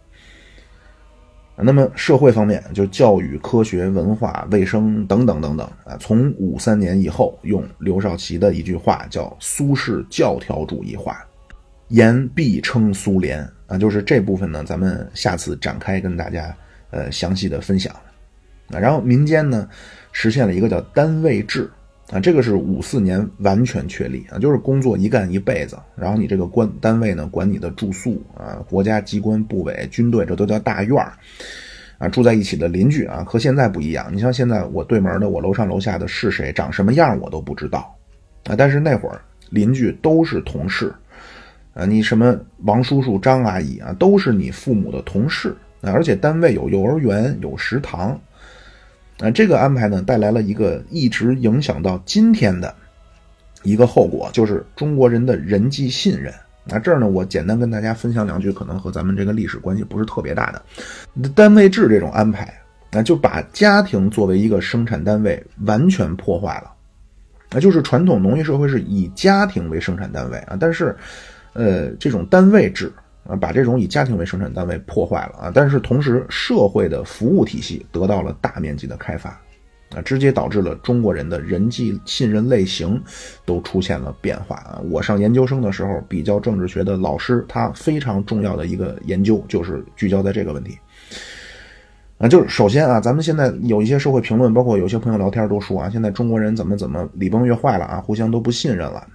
[1.61, 11.21] 那么社会方面，就教育、科学、文化、卫生等等等等啊，从五三年以后，用刘少奇的一句话叫“苏式教条主义化”，
[11.89, 16.57] 言必称苏联啊，就是这部分呢，咱们下次展开跟大家
[16.91, 17.93] 呃详细的分享。
[18.71, 19.69] 啊，然后民间呢，
[20.13, 21.69] 实现了一个叫单位制。
[22.11, 31.13] 啊，这个是五四年完全确立啊，就是工作一干一辈子，然后你这个官单位呢管你的住宿啊，国家机关部委、军队这都叫大院儿
[31.99, 34.09] 啊，住在一起的邻居啊，和现在不一样。
[34.11, 37.95] 你像现在我对门的，我楼上楼下的是谁，长什么样我都不知道
[38.45, 40.91] 啊，但是那会儿邻居都是同事
[41.75, 48.19] 啊，你什么王叔叔、张阿姨啊，都是你父母的同事啊，而且单位有幼儿园、有食堂。
[49.21, 52.75] 啊，这个安排呢，带来了一个一直影响到今天的
[53.63, 56.33] 一个后果，就是中国人的人际信任。
[56.65, 62.53] 那这儿呢，我简单跟大家分享两句，可能和咱们这个历史关系不是特别大的单位制这种安排，
[62.93, 66.71] 那就把家庭作为一个生产单位完全破坏了。
[67.51, 70.95] 那就是传统农业社会是以家庭为生产单位啊，但是，
[71.55, 72.93] 呃，这种单位制。
[73.29, 75.53] 啊，把这种以家庭为生产单位破坏了啊！
[75.55, 79.29] 但是同时，社会的服务体系得到了大面积的开发，
[79.95, 82.99] 啊，直接导致了中国人的人际信任类型
[83.45, 84.81] 都出现了变化啊！
[84.91, 90.79] 我上研究生的时候，比较政治学的老师，他非常重要的一个研究就是聚焦在这个问题
[92.17, 99.07] 啊，就是首先啊，咱们现在有一些社会评论，包括有些朋友聊天都说啊，现在中国人怎么怎么礼崩乐坏了啊，互相都不信任了。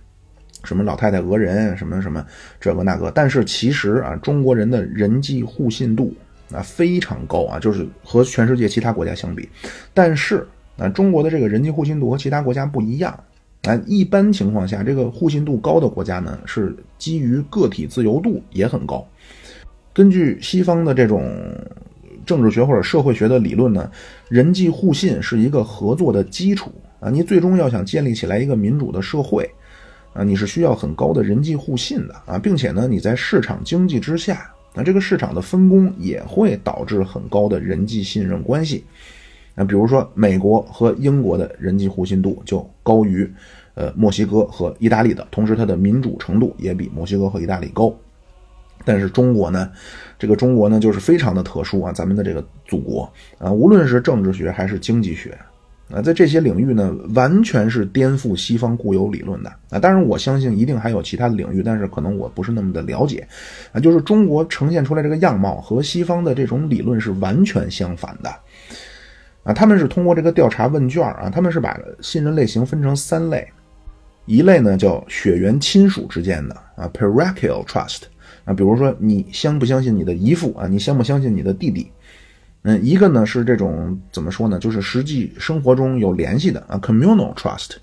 [0.63, 2.25] 什么老太太讹人，什么什么
[2.59, 6.13] 这个那个，但是其实啊，中国人的人际互信度
[6.53, 9.49] 啊非常高啊，就是和全世界其他国家相比，
[9.93, 10.47] 但是
[10.77, 13.11] 啊，中国的这个人际互信度和其他国家不一样
[13.63, 13.77] 啊。
[13.85, 19.05] 一般情况下，这个互信度高的国家呢，是基于个体自由度也很高。
[19.91, 21.29] 根据西方的这种
[22.25, 23.91] 政治学或者社会学的理论呢，
[24.29, 27.09] 人际互信是一个合作的基础啊。
[27.09, 29.49] 你最终要想建立起来一个民主的社会。
[30.13, 38.85] 啊，你是需要很高的人际互信的啊，并且呢，你在市场经济之下，那这个市场的分工也会导致很高的人际信任关系。
[39.55, 43.31] 啊，比如说美国和英国的人际互信度就高于，
[43.75, 47.93] 呃，墨西哥和意大利的，同时它的民主程度也比墨西哥和意大利高。
[48.85, 49.71] 但是中国呢，
[50.19, 55.37] 这个中国呢就是非常的特殊啊，咱们的这个祖国啊，无论是政治学还是经济学
[55.93, 59.77] 啊，在这些领域呢，完全是颠覆西方固有理论的啊。
[59.77, 63.27] 当然，我相信一定还有其他领域，但是可能我不是那么的了解
[63.71, 63.79] 啊。
[63.79, 68.33] 就是中国呈现出来这个样貌和西方的这种理论是完全相反的
[69.43, 69.53] 啊。
[69.53, 73.47] 他们是通过这个调查问卷啊，他们是把信任类型分成三类，
[74.25, 78.03] 一类呢叫血缘亲属之间的啊，parochial trust。
[78.45, 80.67] 啊，比如说你相不相信你的姨父啊？
[80.67, 81.87] 你相不相信你的弟弟？
[82.63, 84.57] 嗯，一个呢是这种怎么说呢？
[84.57, 87.75] 就是实际生活中有联系的啊，communal trust。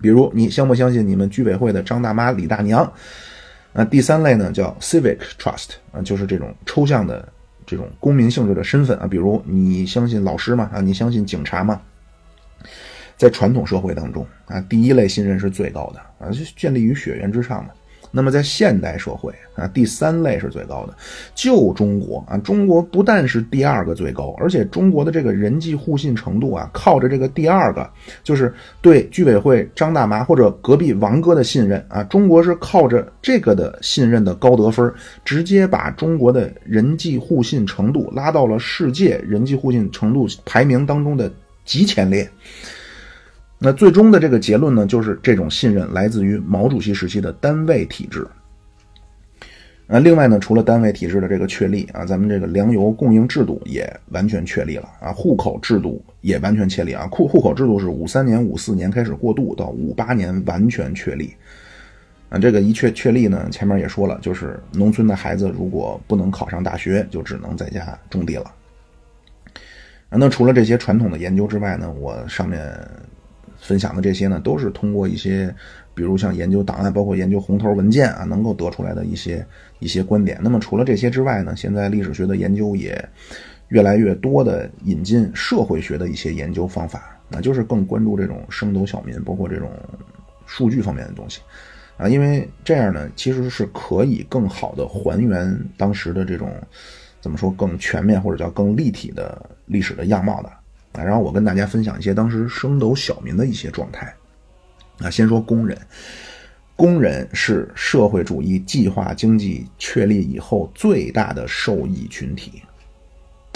[0.00, 2.90] 比如你相不相信你们居委会的张大妈、李大娘？
[3.72, 7.28] 啊，第三类呢叫 civic trust 啊，就是这种抽象的
[7.66, 10.70] 这种公民性质的身份啊，比如你相信老师吗？
[10.72, 11.80] 啊，你相信警察吗？
[13.16, 17.74] 在传统社会当中啊，第一类信任是最高的啊，就建立于血缘之上的。
[18.16, 20.96] 那么在现代社会啊，第三类是最高的。
[21.34, 27.86] 就中国啊，中国不但是第二个最高，而且中国的这个人际互信程度啊，靠着这个第二个，
[28.24, 34.90] 就是对居委会张大妈或者隔壁王哥的信任啊，中国是靠着这个的信任的高得分，
[35.22, 41.30] 直接把中国的人际互信程度拉到了世界人际互信程度排名当中的
[41.66, 42.26] 极前列。
[43.58, 48.26] 那最终的这个结论呢，就是这种信任来自于毛主席时期的单位体制。
[49.86, 57.06] 那，另外呢，除了单位体制的这个确立啊，咱们这个粮油供应制度也完全确立了啊，户口制度也完全确立啊。
[57.06, 61.34] 户户口制度是五三年、五四年开始过渡，到五八年完全确立。
[62.28, 68.52] 啊，这个一确确立呢，前面也说了，就是农村的孩子如果不能考上大学，就只能在家种地了。
[70.10, 72.60] 那除了这些传统的研究之外呢，我上面。
[73.66, 75.52] 分享的这些呢，都是通过一些，
[75.92, 79.44] 比如像研究档案，包括研究红头文件啊，能够得出来的一些
[79.80, 80.38] 一些观点。
[80.40, 82.96] 那么除了这些之外呢，现在历史学的研究也
[83.70, 89.68] 越来越多的引进社会学的一些研究方法，那就是更关注这种升斗小民，包括这种
[90.46, 91.40] 数据方面的东西
[91.96, 96.52] 啊，因为这样呢，其实是可以更好的还原当时的这种
[97.20, 100.52] 怎么说更全面或者叫更立体的历史的样貌的。
[101.04, 104.14] 然后我跟大家分享一些当时升斗小民的一些状态。
[104.98, 105.78] 啊，先说工人，
[106.74, 112.62] 工人是社会主义计划经济确立以后最大的受益群体。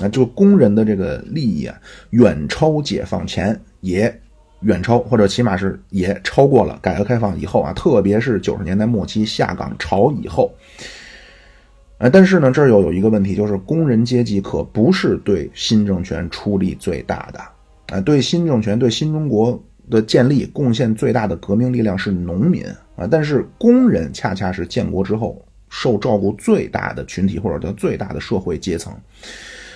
[0.02, 4.20] 啊，就工人的这个利益啊，远超解放前，也
[4.60, 10.52] 远超或者起码是也超过了改革开放以后啊，特别是九十年代末期下岗潮以后。
[12.00, 22.64] 啊，但是呢，这儿又有一个问题，就是工人阶级可不是对新政权出力最大的，啊，对新政权、对新中国的建立贡献最大的革命力量是农民
[22.96, 28.90] 啊，但是工人恰恰是建国之后受照顾最大的群体，或者叫最大的社会阶层，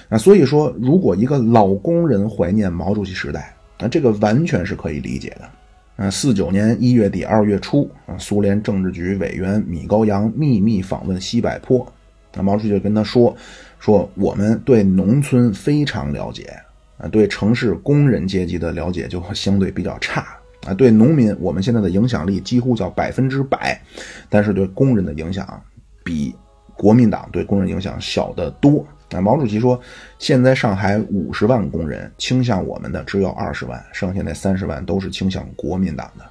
[0.09, 11.87] 啊，所以说，如果一个老工人怀念毛主席时代，那这个完全是可以理解的，啊，四九年一月底二月初，啊，苏联政治局委员米高扬秘密访问西柏坡。
[12.35, 13.35] 那毛主席就跟他说
[13.79, 16.55] ：“说我们对农村非常了解，
[16.99, 23.81] 啊，对城市工人阶级的了解就相对比较差，啊，对农民我们现在的影响力几乎叫百分之百，
[24.29, 25.63] 但是对工人的影响
[26.03, 26.35] 比
[26.77, 29.81] 国民党对工人影响小得多。”啊，毛主席说
[30.19, 36.25] ：“现在上海五十万工人倾向我们的只有二十万，剩下那三十万都是倾向国民党的。”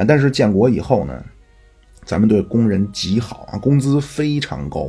[0.00, 1.22] 啊，但是建国以后呢？
[2.06, 4.88] 咱们对工人极好啊，工资非常高。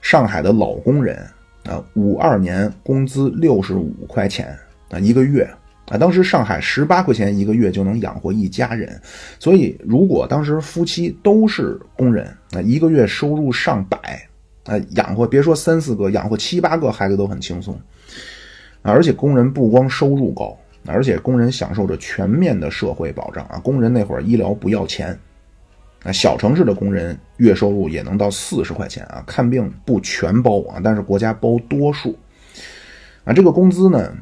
[0.00, 1.16] 上海的老工人
[1.64, 4.58] 啊，五二年工资六十五块钱
[4.90, 5.48] 啊一个月
[5.88, 8.98] 啊，当时上海十八块钱一个月就能养活一家人。
[9.38, 13.98] 所以，如果当时夫妻都是工人啊，一个月收入上百
[14.64, 17.74] 啊，养活别说三四个，养活七八个孩子都很轻松
[18.80, 18.92] 啊。
[18.92, 23.58] 而且，工人不光收入高，而且工人享受着全面的社会保障啊。
[23.58, 25.18] 工人那会儿医疗不要钱。
[26.04, 32.16] 那，小城市的工人月收入也能到四十块钱啊，看病不全包啊，但是国家包多数。
[33.24, 34.12] 啊，这个工资呢，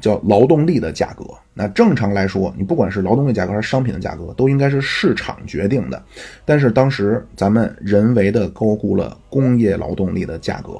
[0.00, 1.24] 叫劳动力的价格。
[1.54, 6.02] 那正常来说，你不管是劳动力价格还是商品的价格，都应该是市场决定的。
[6.44, 10.72] 但是当时咱们人为的高估了工业劳动力的价格。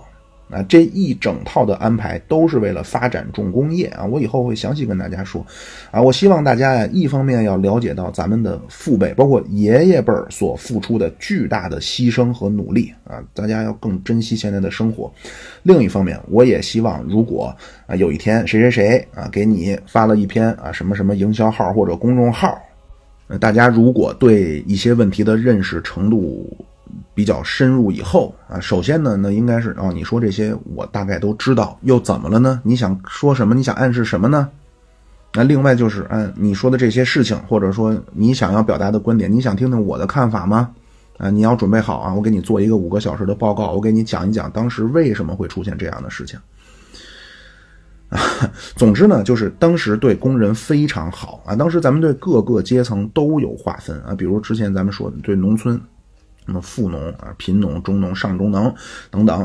[0.49, 4.05] 啊，这一整套的安排都是为了发展重工业啊！
[4.05, 5.45] 我以后会详细跟大家说。
[5.91, 15.13] 啊，我希望大家呀，一方面要了解到咱们的父辈，包括爷爷辈儿所付出的巨大的牺牲和努力啊，大家要更珍惜现在的生活。
[15.65, 17.53] 另一方面，我也希望，如果
[17.89, 22.57] 啊有一天谁谁谁啊给你发了一篇啊什么什么营销号或者公众号，
[23.41, 26.49] 大家如果对一些问题的认识程度
[27.15, 32.61] 比较深入以后啊，首先呢，那应该是哦，你说这些我大概都知道，又怎么了呢？
[32.65, 33.55] 你想说什么？
[33.55, 34.49] 你想暗示什么呢？
[35.35, 40.71] 那另外就是按你说的这些事情，或者说你想要表达的观点，你想听听我的看法吗？
[41.19, 46.39] 啊，你要准备好啊，我给你做一个五个小时的报告，我给你讲一讲当时为什么会出现这样的事情。
[48.09, 48.21] 啊，
[48.77, 51.57] 总之呢，就是当时对工人非常好啊。
[51.57, 55.81] 当时咱们对各个阶层都有划分啊，比如之前咱们说的对农村，
[56.47, 58.75] 那么富农啊、贫农、中农、上中农
[59.11, 59.39] 等等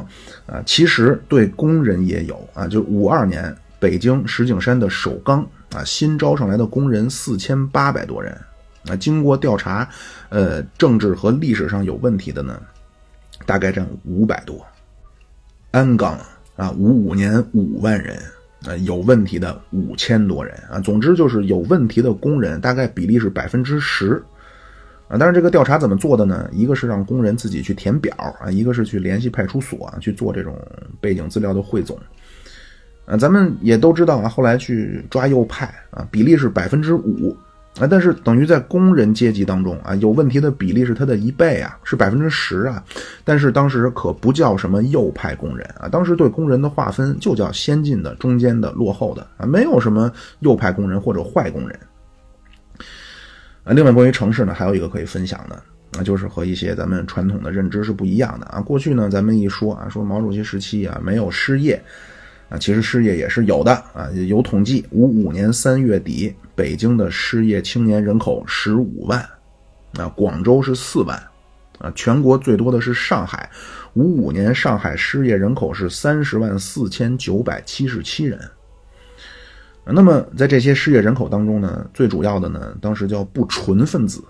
[0.45, 2.67] 啊，其实对工人也有啊。
[2.67, 8.33] 就五二年北京石景山的首钢啊，新招上来的工人四千八百多人
[8.87, 9.89] 啊，经过调查，
[10.29, 12.61] 呃，政治和历史上有问题的呢，
[13.45, 14.65] 大概占五百多。
[15.71, 16.17] 鞍钢
[16.55, 18.17] 啊，五五年五万人。
[18.63, 24.23] 啊，有问题的五千多人啊，总之就是有问题的工人，大概比例是百分之十
[25.11, 25.17] 啊。
[25.19, 26.49] 但是这个调查怎么做的呢？
[26.53, 30.57] 一个是让工人自己去填表啊，一个是去联系派出所去做这种
[31.01, 31.99] 背景资料的汇总
[33.05, 33.17] 啊。
[33.17, 37.35] 咱们也都知道啊，后来去抓右派啊，比例是百分之五。
[37.79, 42.83] 啊，但是等于在工人阶级当中啊，有问题的比例是他的一倍啊，是百分之十啊。
[43.23, 51.79] 但是当时可不叫什么右派工人啊，当时对工人的划分就叫先进的、中间的、落后的啊，没有什么右派工人或者坏工人。
[53.63, 55.61] 啊，另外关于城市呢，还有一个可以分享的，
[55.93, 58.59] 那就是和一些咱们传统的认知是不一样的啊。
[58.59, 61.81] 过去呢，咱们一说啊，说毛主席时期啊，没有失业。
[62.49, 69.21] 啊，其实失业也是有的啊，有统计，五五年三月底，北京的失业青年人口十五万，
[69.93, 71.17] 啊，广州是四万，
[71.79, 73.49] 啊，全国最多的是上海，
[73.93, 78.37] 五五年上海失业人口是三十万四千九百七十七人。
[79.85, 84.23] 那么在这些失业人口当中呢，最主要的呢，当时叫不纯分子。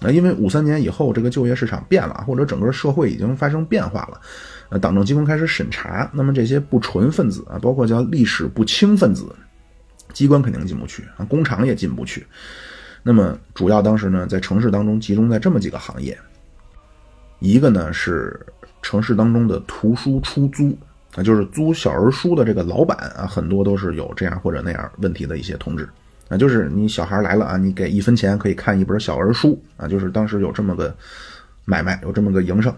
[0.00, 4.20] 啊，因为五三年以后，这个就业市场变了，或者整个社会已经发生变化了，
[4.68, 9.24] 呃，党政机关开始审查，那么这些不纯分子啊，包括叫历史不清分子，
[10.12, 12.24] 机关肯定进不去啊，工厂也进不去。
[13.02, 16.16] 那么主要当时呢，在城市当中集中在这么几个行业，
[17.40, 18.38] 一个呢是
[18.80, 20.78] 城市当中的图书出租
[21.14, 25.88] 啊，就是租小人书的这个老板啊，很多都是有这样或者那样问题的一些同志。
[26.28, 30.94] 啊，就是你小孩来了啊，你给一分钱可以看一本小儿书啊，就是当时有这么个
[31.64, 32.70] 买卖，有这么个营生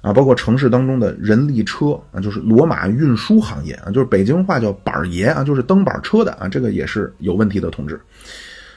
[0.00, 0.14] 啊。
[0.14, 8.00] 包括城市当中的人力车啊，就是罗马运输行业啊，就是北京话叫板爷啊，就是蹬板车的啊，这个也是有问题的同志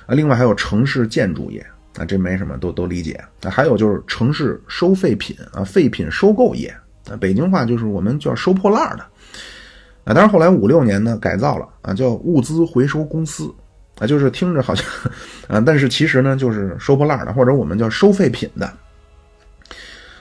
[0.05, 0.13] 啊。
[0.13, 1.65] 另外还有城市建筑业
[1.97, 3.49] 啊，这没什么，都都理解啊。
[3.49, 6.75] 还有就是城市收废品啊，废品收购业
[7.09, 9.03] 啊，北京话就是我们叫收破烂的
[10.03, 10.13] 啊。
[10.13, 13.53] 但是后来五六年呢，改造了啊，叫物资回收公司。
[13.99, 14.83] 啊，就是听着好像，
[15.47, 18.65] 啊，但是其实呢，就是收破烂的，或者我们叫收废品的。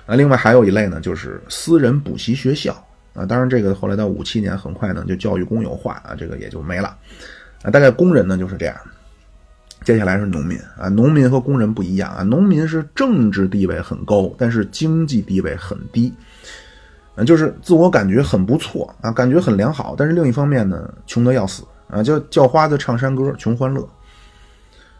[0.04, 2.72] 啊，另外还有一类呢，就是私人补习学校。
[3.14, 6.94] 啊，当然这个后来到五七年，很快呢就教育公有化，啊，这个也就没了。
[7.62, 8.76] 啊，大概工人呢就是这样。
[9.84, 10.58] 接下来是农民。
[10.76, 16.12] 啊，农民和工人不一样啊，农民是政治地位很高，但是经济地位很低。
[17.14, 21.62] 啊，就是自我感觉很不错啊，感觉很良好，但是另一方面呢，穷得要死。
[21.88, 23.86] 啊，叫叫花子唱山歌，穷欢乐。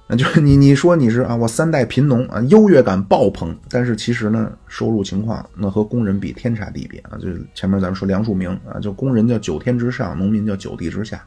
[0.08, 3.56] 啊，就是你你说你是啊，我三代贫农啊，优越感爆棚。
[3.70, 7.16] 但是其实呢，收入情况那和工人比天差地别啊。
[7.18, 11.24] 就是前面咱们说梁漱溟啊，就工人叫九天之上，农民叫九地之下。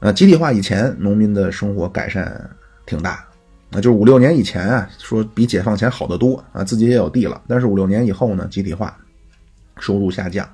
[0.00, 2.50] 啊，集体化以前，农民的生活改善
[2.84, 3.24] 挺大。
[3.70, 7.40] 啊，就是五六年以前啊，说比解放前好得多啊，自己也有地了。
[7.48, 8.94] 但是五六年以后呢，集体化，
[9.78, 10.48] 收入下降。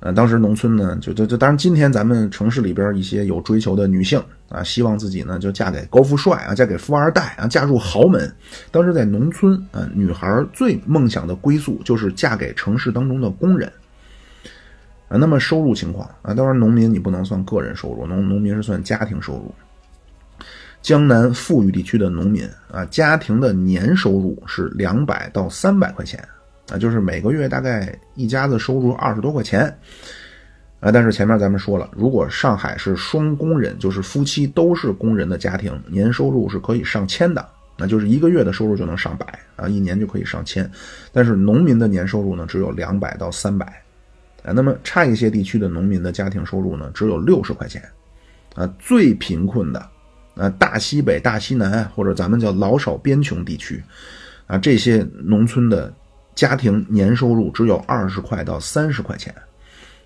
[0.00, 8.30] 呃，当时农村呢，就就就，当然今天咱们城市里边一些有追求的女性啊，希望自己呢就嫁给高富帅啊，嫁给富二代啊，嫁入豪门。
[8.70, 13.72] 当时在农村啊，女孩最梦想的归宿就是嫁给城市当中的工人
[15.08, 15.16] 啊。
[15.16, 19.54] 那么收入情况啊，当然农民你不能算个人收入，农农民是算家庭收入。
[20.82, 26.22] 江南富裕地区的农民啊，家庭的年收入是两百到三百块钱。
[26.70, 29.66] 啊，就是每个月大概一家子收入二十多块钱，
[30.80, 37.46] 啊，但是前面咱们说了，如果上海是双工人，就是夫妻都是工人的家庭，年收入是可以上千的，
[37.76, 40.68] 那就是一个月的收入就能上百啊，一年就可以上千。
[41.12, 43.66] 但是农民的年收入呢，只有两百到三百，
[44.42, 47.82] 啊，那么差一些地区的农民的家庭收入呢，只有六十块钱，
[48.54, 49.86] 啊，最贫困的，
[50.34, 53.82] 啊，大西北、大西南或者咱们叫老少边穷地区，
[54.46, 55.92] 啊，这些农村的。
[56.34, 59.34] 家庭年收入只有二十块到三十块钱，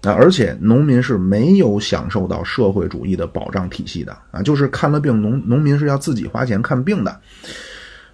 [0.03, 7.21] 啊，而且农民是没有享受到社会主义的保障体系的啊，就是看了病，农农民是要自己花钱看病的，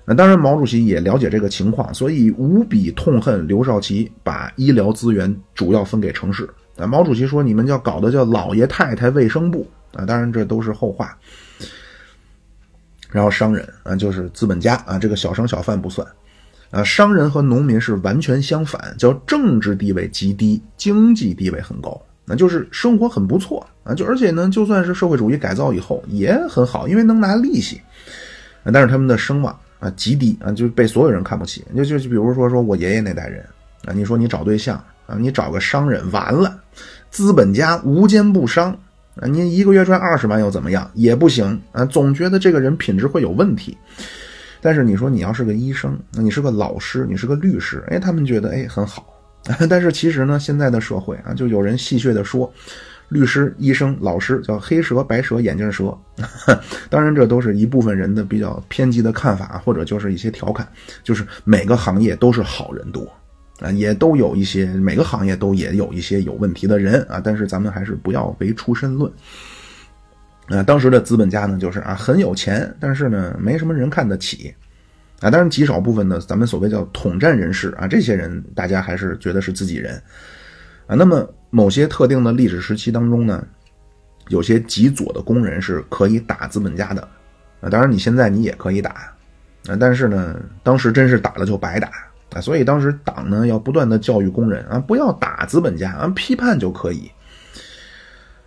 [0.04, 6.48] 那当然，毛主席也了解这个情况，所以无比痛恨刘少奇把医疗资源主要分给城市。
[6.76, 11.16] 啊，毛主席说：“你们叫搞的叫老爷太太卫生部啊！”当然，这都是后话。
[13.10, 16.04] 然后商人啊，就是资本家啊，这个小商小贩不算
[16.75, 16.83] 啊。
[16.83, 23.95] 商人和农民是完全相反，叫政治地位极低，经济地位很高，那就是生活很不错啊。
[23.95, 27.81] 就而且呢，就算是社会主义改造以后也很好，因为能拿利息。
[28.72, 29.57] 但是他们的声望。
[29.81, 31.62] 啊，极低啊，就被所有人看不起。
[31.77, 33.45] 就就就比如说，说我爷爷那代人
[33.85, 36.59] 啊，你说你找对象啊，你找个商人，完了，
[37.11, 38.75] 资本家无奸不商
[39.16, 40.91] 啊，你一个月赚二十万又怎么样？
[40.95, 43.77] 也不行啊，总觉得这个人品质会有问题。
[44.64, 49.06] 但是你说你要是个医生，那你是个老师，你是个律师，哎，他们觉得哎很好。
[49.68, 52.50] 但是其实呢，现在的社会啊，就有人戏谑的说。
[53.10, 55.96] 律师、医生、老师叫黑蛇、白蛇、眼镜蛇，
[56.88, 60.66] 当然这都是一部分人的比较偏激的看法，或者就是一些调侃。
[61.04, 63.06] 就是每个行业都是好人多
[63.60, 67.20] 啊，也都有一些每个行业都也有一些有问题的人啊。
[67.22, 69.12] 但是咱们还是不要唯出身论
[70.49, 70.62] 啊。
[70.62, 74.55] 当时的资本家呢，就是啊很有钱，但是呢没什么人看得起
[75.20, 75.30] 啊。
[75.30, 80.03] 当然极少部分的咱们所谓叫统战人士啊，这些人大家还是觉得是自己人
[80.86, 80.95] 啊。
[80.95, 81.28] 那么。
[81.55, 83.47] 某些特定的历史时期当中呢，
[84.26, 87.01] 有些极左的工人是可以打资本家的，
[87.61, 88.90] 啊，当然你现在你也可以打，
[89.68, 90.34] 啊，但是呢，
[90.64, 91.88] 当时真是打了就白打
[92.32, 97.09] 啊，所以当时党呢要不断的教育工人啊，不要打资本家啊，批判就可以。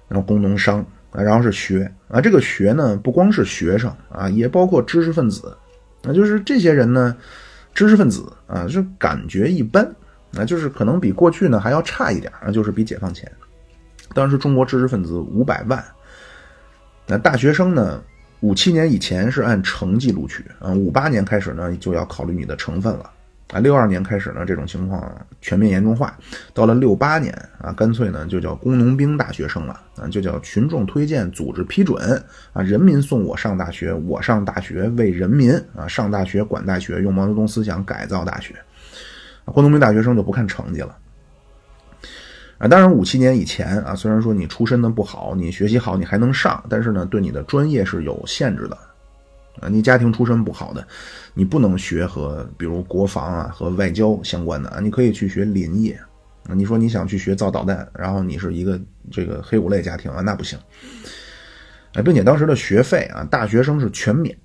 [0.09, 0.85] 然后工农商
[1.23, 5.55] 然后是学啊，这个学呢不光是学生啊，也包括知识分子，
[6.03, 7.15] 啊，就是这些人呢，
[7.73, 9.87] 知识分子啊，就感觉一般。
[10.29, 13.31] 那就是可能比过去呢还要差一点啊，就是比解放前，
[14.13, 15.83] 当时中国知识分子五百万，
[17.07, 18.03] 那大学生呢，
[18.41, 23.09] 五七年以前是按成绩录取啊，五八年开始呢就要考虑你的成分了
[23.53, 25.09] 啊，六二年开始呢这种情况
[25.41, 26.17] 全面严重化，
[26.53, 32.21] 到了六八年啊，干脆呢就叫工农兵大学生了啊，就叫群众推荐组织批准
[32.51, 38.53] 啊，人民送我上大学，我上大学为人民啊，上大学管大学，用毛泽东思想改造大学。
[39.45, 40.97] 工农兵大学生就不看成绩了，
[42.57, 48.77] 啊，当然五七年以前啊，虽然说你出身的不好，你学习好，你还能上，但是呢，对你的专业是有限制的，
[49.61, 50.87] 啊，你家庭出身不好的，
[51.33, 55.93] 你不能学和比如国防啊和外交相关的啊，你可以去学林业，
[56.47, 58.79] 啊，你说你想去学造导弹，然后你是一个
[59.11, 60.57] 这个黑五类家庭啊，那不行，
[61.93, 64.37] 啊，并且当时的学费啊，大学生是全免，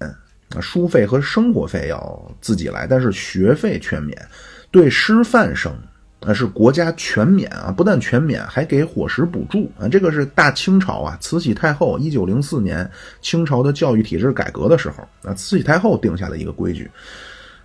[0.61, 4.17] 书费和生活费要自己来，但是学费全免。
[4.71, 5.71] 对师范生，
[6.25, 9.89] 啊是国家全免啊，不但全免，还给伙食补助啊。
[9.89, 12.89] 这个是大清朝啊，慈禧太后一九零四年
[13.21, 16.89] 清朝的教育体制改革的时候啊，慈禧太后定下的一个规矩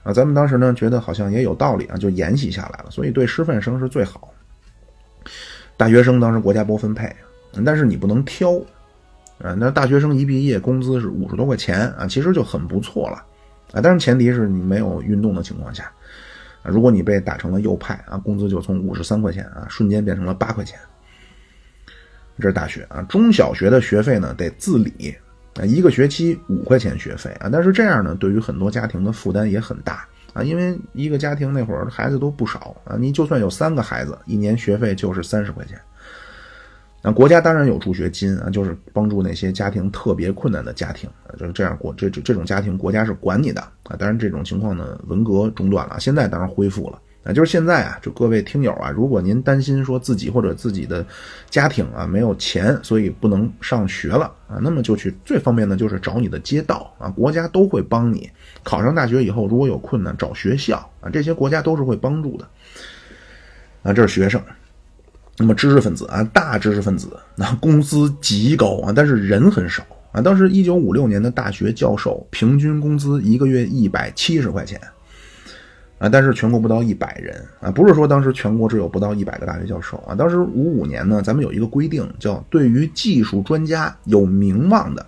[0.01, 0.11] 啊。
[0.11, 2.89] 咱们当时呢觉得好像也有道理啊，就沿袭下来了。
[2.89, 4.33] 所以对师范生是最好。
[5.77, 7.15] 大学生当时国家不分配，
[7.63, 8.53] 但是你不能挑
[9.39, 9.53] 啊。
[9.53, 13.23] 那大学生一毕业工资是五十多块钱啊，其实就很不错了
[13.71, 13.81] 啊。
[13.83, 15.91] 但是前提是你没有运动的情况下。
[16.67, 20.77] 如果你被打成了右派啊，工资就从五十三块钱啊，瞬间变成了八块钱。
[22.39, 25.15] 这是大学啊，中小学的学费呢得自理
[25.59, 35.79] 啊，一个学期五块钱学费啊，但是这样呢，对于很多家庭的负担也很大啊，因为一个家庭那会儿孩子都不少啊，你就算有三个孩子，一年学费就是三十块钱。
[37.11, 43.95] 国家当然有助学金啊，就是帮助那些家庭特别困难的家庭啊，就是这样国这这这种家庭国家是管你的啊。
[43.97, 47.31] 当然这种情况呢，文革中断了，现在当然恢复了啊。
[47.31, 51.05] 就是现在啊，就各位听友啊，如果您担心说自己或者自己的
[51.49, 58.29] 家庭啊没有钱，所以不能上学了啊，那么就去最方便的就是找你的街道啊，国家都会帮你
[58.63, 62.47] 考上大学以后，如果有困难找学校啊，这些国家都是会帮助的
[63.83, 63.93] 啊。
[63.93, 64.41] 这是学生。
[65.39, 70.19] 那么知识分子啊，大知识分子，那工资极高啊，但是人很少啊。
[70.19, 74.81] 当时一九五六年的大学教授平均工资一个月一百七十块钱
[75.99, 80.15] 啊，但是全国不到一百人啊，不是说当时全国只有不到一百个大学教授啊。
[80.15, 85.05] 当时五五年呢，咱们有一个规定，叫对于技术专家有名望的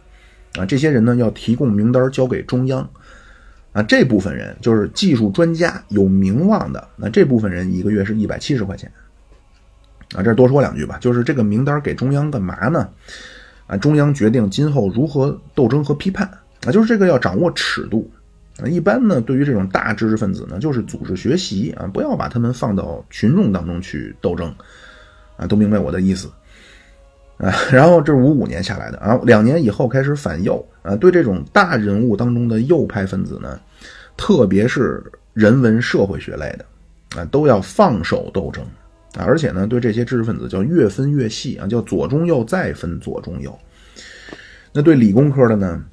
[0.60, 2.88] 啊，这些人呢要提供名单交给中央
[3.74, 8.92] 啊，这部分人就是技术专家有名望的，那这部分人一个月是一百七十块钱。
[10.16, 12.90] 啊，这多说两句吧，就是这个名单给中央干嘛呢？
[13.68, 16.28] 啊，中央决定今后如何斗争和批判
[16.66, 18.10] 啊，就是这个要掌握尺度
[18.60, 18.66] 啊。
[18.68, 24.52] 一般呢，对于这种大知识分子呢，就是组织学习啊，不要把他们放到群众当中去斗争
[25.38, 26.28] 啊，都明白我的意思
[27.38, 27.54] 啊。
[27.72, 33.60] 然后这是五五年下来的啊，两年以后开始反右啊，对这种大人物当中的右派分子呢，
[34.18, 35.04] 特别是
[35.34, 36.66] 人文社会学类的
[37.22, 38.66] 啊，都要放手斗争
[39.16, 43.58] 啊，而且呢，对这些知识分子叫越分越细啊，叫左中右再分左中右。
[44.72, 45.84] 那对理工科的呢，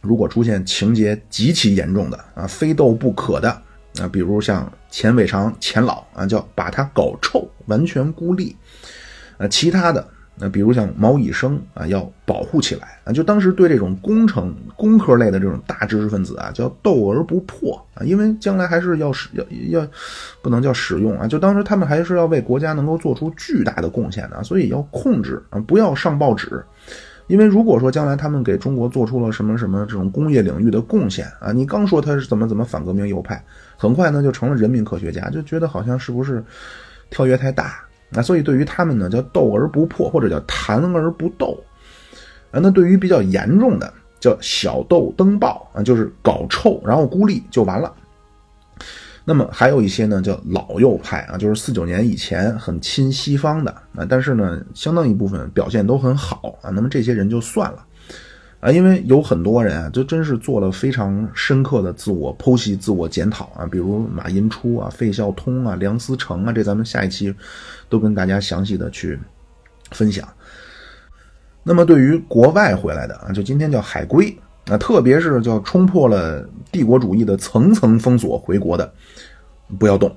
[0.00, 3.50] 如果出现情节极其严重的啊，非斗不可的
[4.00, 8.56] 啊，比如像钱伟长钱老啊，叫把他搞臭，完全孤立。
[9.38, 10.06] 啊，其他的。
[10.36, 19.86] 那比如像毛以升啊，要保护起来啊，就当时对这种工程、工科类的这种大知识分子啊，叫斗而不破啊，因为将来还是要使要要，
[20.40, 26.64] 不能叫使用啊，就当时他们还是要为国家能够做出巨大的贡献的，所以要控制啊，不要上报纸，
[27.26, 33.44] 因为如果说将来他们给中国做出了什么什么这种工业领域的贡献啊，你刚说他是怎么怎么反革命右派，
[33.76, 36.42] 很快呢就成了人民科学家，就觉得好像是不是
[37.10, 37.84] 跳跃太大。
[38.12, 41.58] 那所以对于他们呢，叫斗而不破，或者叫谈而不斗。
[42.50, 47.92] 啊，那对于比较严重的，叫小斗登报啊，就是搞臭，然后孤立就完了。
[49.24, 56.70] 那么还有一些呢，叫老右派啊，就是四九年以前很亲西方的啊，但是呢，相当一部分表现都很好啊。
[56.70, 57.86] 那么这些人就算了。
[58.60, 67.34] 啊，因为有很多人啊，就真是做了非常深刻的自我剖析、自我检讨啊，比如马寅初啊、费孝通啊、梁思成啊，这咱们下一期
[67.88, 69.18] 都跟大家详细的去
[69.92, 70.28] 分享。
[71.62, 74.36] 那么对于国外回来的啊，就今天叫海归
[74.66, 78.92] 啊，特别是叫冲破了帝国主义的层层封锁回国的，
[79.78, 80.14] 不要动。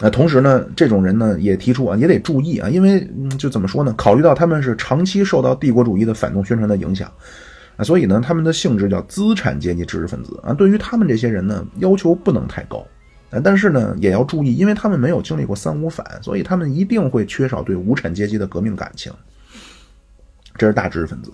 [0.00, 3.08] 那，同时呢，这种人呢也提出啊，也得注意啊，因为
[3.38, 3.94] 就怎么说呢？
[3.96, 7.08] 考虑到他们是长期受到帝国主义的反动宣传的影响。
[7.76, 10.52] 啊，所以呢，他们的性质叫资产阶级知识分子啊。
[10.52, 12.86] 对于他们这些人呢，要求不能太高
[13.30, 19.12] 啊，但是呢，也要注意，因为他们没有经历过三五反，所以他们一定会缺少对无产阶级的革命感情。
[20.58, 21.32] 这是大知识分子，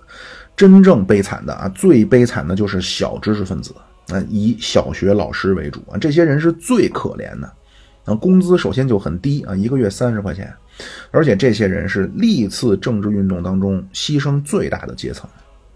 [0.57, 3.75] 真正悲惨的啊，最悲惨的就是小知识分子
[4.11, 7.53] 啊，以小学老师为主啊，这些人是最可怜的
[8.05, 10.55] 啊，工资首先就很低啊，一个月三十块钱，
[11.11, 15.29] 而且这些人是历次政治运动当中牺牲最大的阶层。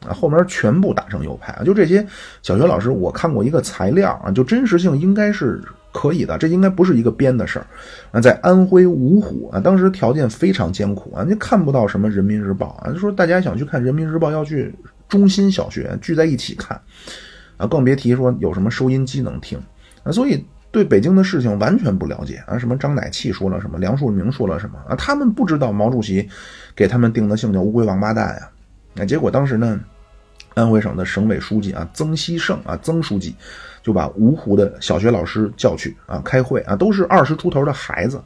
[0.06, 1.64] 啊，后面全部打成右派啊！
[1.64, 2.04] 就这些
[2.42, 7.66] 小学老师，我看过一个材料啊，就真实性应该是可以的，这应该不是一个编的事儿
[8.10, 8.20] 啊。
[8.20, 14.74] 在安徽芜湖啊，当时条件非常艰苦啊，就看不到什么人民日报啊，就说大家想去看人民日报，要去
[15.08, 16.80] 中心小学聚在一起看
[17.56, 19.58] 啊，更别提说有什么收音机能听
[20.02, 20.10] 啊。
[20.10, 26.28] 所以对北京的事情完全不了解啊，什么张乃器说了什么，梁漱溟说了什么啊，他们不知道毛主席
[26.74, 28.48] 给他们定的姓叫乌龟王八蛋呀。
[28.94, 29.80] 那结果当时呢？
[30.54, 33.34] 安徽省的省委书记啊，曾希圣啊，曾书记
[33.82, 38.20] 就把芜湖的小学老师叫去啊开会啊，都是二十出头的孩子，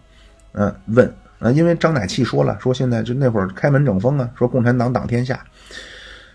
[0.53, 5.39] 嗯，问啊，因为张乃器说了，说现在就那会儿开门整风啊，说共产党党天下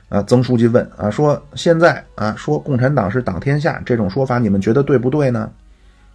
[0.09, 5.51] 啊，曾书记问啊，说现在啊，说共产党是党天下这种说法，你们觉得对不对呢？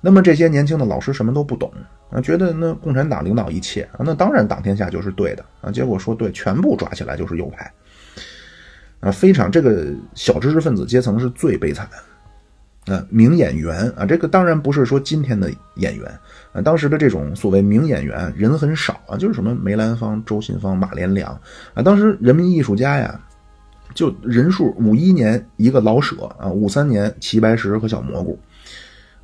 [0.00, 1.72] 那么这些年轻的老师什么都不懂
[2.10, 7.70] 啊，觉得那共产党领导一切啊，那当然党天下就是对的啊，结果说对，全部抓起来就是右派。
[9.06, 11.96] 啊，非常这个小知识分子阶层是最悲惨的。
[12.86, 16.06] 啊，名演员啊，这个当然不是说今天的演员
[16.52, 21.32] 啊，当时的这种所谓名演员人很少啊，就是什么梅兰芳、周信芳、马连良
[21.74, 23.20] 啊，当时人民艺术家呀，
[23.92, 28.38] 就人数五一年一个老舍啊，五三年齐白石和小蘑菇。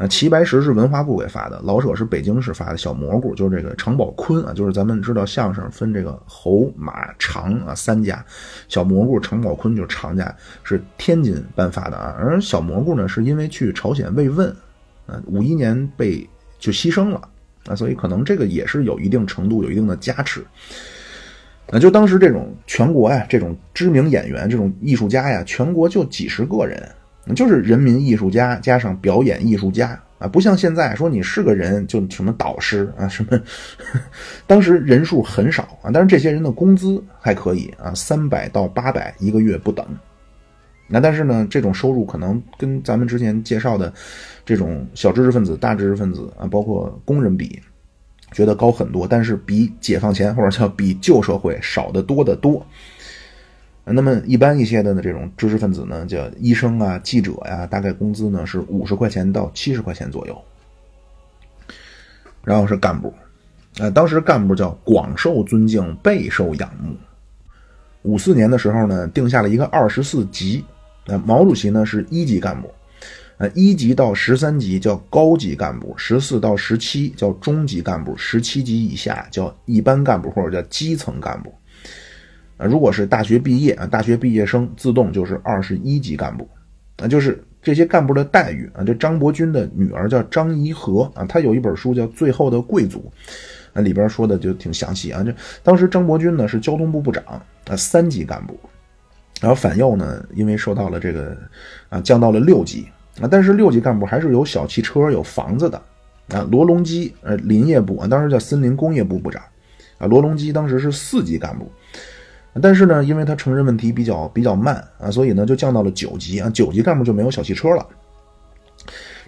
[0.09, 2.77] 齐白石是文化部给发的，老舍是北京市发的。
[2.77, 8.25] 小蘑菇就是这个常宝坤啊，就是咱们知道相声分这个侯马常啊三家，
[8.69, 10.35] 小蘑菇常宝坤就是常家，
[10.65, 12.17] 是天津颁发的啊。
[12.19, 14.49] 而小蘑菇呢，是因为去朝鲜慰问，
[15.07, 16.29] 啊，五一年被
[16.59, 17.21] 就牺牲了
[17.67, 20.45] 啊，所以可能这个也是有一定程度、有一定的加持。
[21.71, 26.91] 那就当时这种全国呀，这种知名演员、这种艺术家呀，全国就几十个人。
[27.35, 33.41] 就是人民艺术家加上表演艺术家啊，不像现在说你是个人就什么导师啊什么，
[34.47, 39.87] 当时人数很少啊，但是这些人的工资还可以啊，三百到八百一个月不等。
[40.89, 43.91] 那但是呢，这种收入可能跟咱们之前介绍的
[44.45, 47.59] 这种小知识分子、大知识分子啊，包括工人比，
[48.33, 52.67] 觉得高很多，但是比解放前或者叫比旧社会少得多得多。
[53.85, 60.41] 那么一般一些的呢，这种知识分子呢，叫医生啊、记者呀，大概工资呢是五十块钱到七十块钱左右。
[62.45, 63.13] 然后是干部，
[63.79, 66.97] 呃，当时干部叫广受尊敬、备受仰慕。
[68.03, 70.65] 五四年的时候呢，定下了一个二十四级，
[71.07, 72.69] 呃，毛主席呢是一级干部，
[73.39, 81.53] 呃，一级到十三级叫高级干部，十四到十七叫中级干部，十七级以下叫一般干部或者叫基层干部。
[82.57, 86.49] 啊如果是大学毕业啊，大学毕业生自动就是二十一级干部，
[86.99, 88.85] 啊，就是这些干部的待遇啊。
[88.85, 93.11] 这张伯钧的女儿叫张怡和啊，她有一本书叫《最后的贵族》，
[93.79, 95.23] 啊里边说的就挺详细啊。
[95.23, 98.59] 这当时张伯钧呢是交通部部长啊，三级干部。
[99.41, 101.37] 然后反右呢，因为受到了这个
[101.89, 102.87] 啊，降到了六级
[103.21, 105.83] 啊，但是六级干部还是有小汽车、有房子的
[106.29, 106.47] 啊。
[106.49, 109.43] 罗隆基呃，林业部啊，当时叫森林工业部部长
[109.99, 110.07] 啊。
[110.07, 111.69] 罗隆基当时是四级干部，
[112.61, 116.51] 但是呢，因为他承认问题比较比较慢啊，所以呢就降到了九级啊。
[116.51, 117.87] 九级干部就没有小汽车了。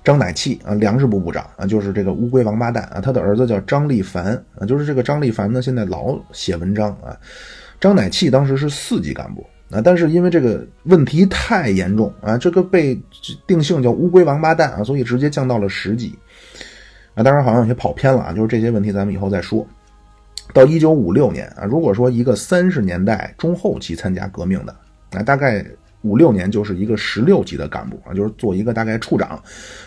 [0.03, 7.17] 张乃器啊，粮食部部长啊，就是这个乌龟王八蛋啊，他的儿子叫张立凡啊，就是这个张立凡呢，现在老写文章啊。
[7.81, 9.47] 张乃器当时是四级干部。
[9.71, 13.01] 啊，但是因为这个问题太严重啊，这个被
[13.47, 16.17] 定性叫“乌龟王八蛋”啊，所以直接降到了十级。
[17.15, 19.67] 啊，当然好像有些跑偏了啊，就是这些问题咱们以后再说。
[20.53, 24.77] 到一九五六年啊，如果说一个三十年代中后期参加革命的
[25.11, 25.65] 那，大概
[26.03, 29.43] 五六年就是一个十六级的干部啊，就是做一个大概处长，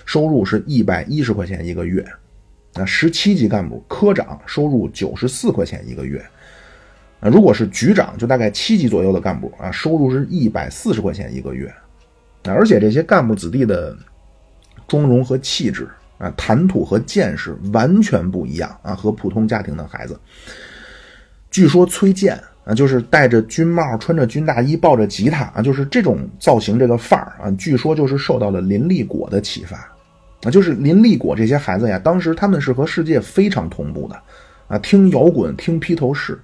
[0.05, 2.05] 收入是一百一十块钱一个月。
[2.73, 6.23] 啊，十七级干部科长收入九十四块钱一个月。
[7.19, 11.73] 啊，如果是局长，就大概七级左右的干部啊，收入是一百四十块钱一个月，
[12.43, 13.95] 而且这些干部子弟的
[14.87, 15.87] 妆容和气质
[16.17, 20.19] 啊，谈吐和见识完全不一样啊，和普通家庭的孩子。
[21.51, 29.77] 据说崔健啊，就是戴着军帽、穿着军大衣、抱着吉他啊，就是这种造型、这个范儿啊，据说就是受到了林立果的启发
[30.43, 34.21] 啊，就是林立果这些孩子呀，当时他们是和世界非常同步的
[34.67, 36.39] 啊，听摇滚，听披头士。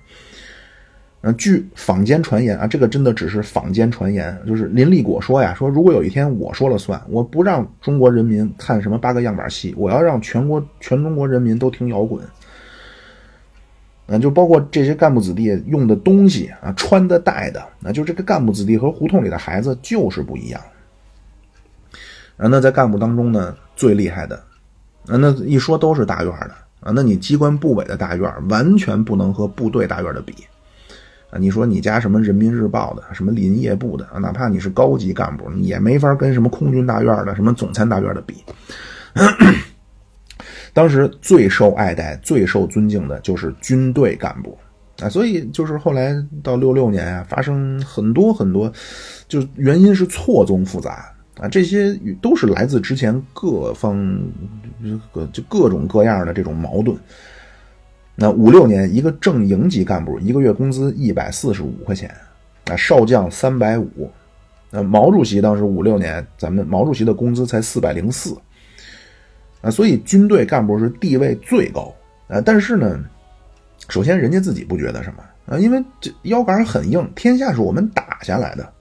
[1.26, 4.38] 嗯，据坊间传言啊，这个真的只是坊间传言。
[4.46, 12.22] 就是林立果说呀，说如果有一天我说了算，我不让中国人民看什么八个样板戏，我要让全国全中国人民都听摇滚。
[14.08, 20.62] 嗯，就包括这些干部子弟用的东西啊，穿的戴的，那就这个干部子弟和胡同里的孩子就是不一样。
[22.36, 24.36] 啊，那在干部当中呢，最厉害的，
[25.08, 30.34] 啊，那一说都是大院的啊，那你机关部委的大院完全不能和部队大院的比。
[31.40, 38.44] 你说你家什么人民日报的，什么林业部的，哪怕你是高级干部，你也没法跟什么空军大院的、什么总参大院的比。
[40.74, 44.58] 当时最受爱戴、最受尊敬的就是军队干部
[45.02, 48.72] 啊，所以就是后来到六六年啊，发生很多很多，
[49.28, 54.20] 就原因是错综复杂啊，这些都是来自之前各方
[55.12, 56.98] 各就各种各样的这种矛盾。
[58.16, 62.16] 那五六年，一个正营级干部一个月工资一百四十五块钱，
[62.66, 64.12] 啊，少将三百五。
[64.70, 68.38] 那毛主席当时五六年，咱们毛主席的工资才四百零四。
[69.62, 71.94] 啊，所以军队干部是地位最高。
[72.28, 73.00] 啊，但是呢，
[73.90, 78.74] 首先人家自己不觉得什么啊，因为这腰杆很硬，天下是我们打下来的。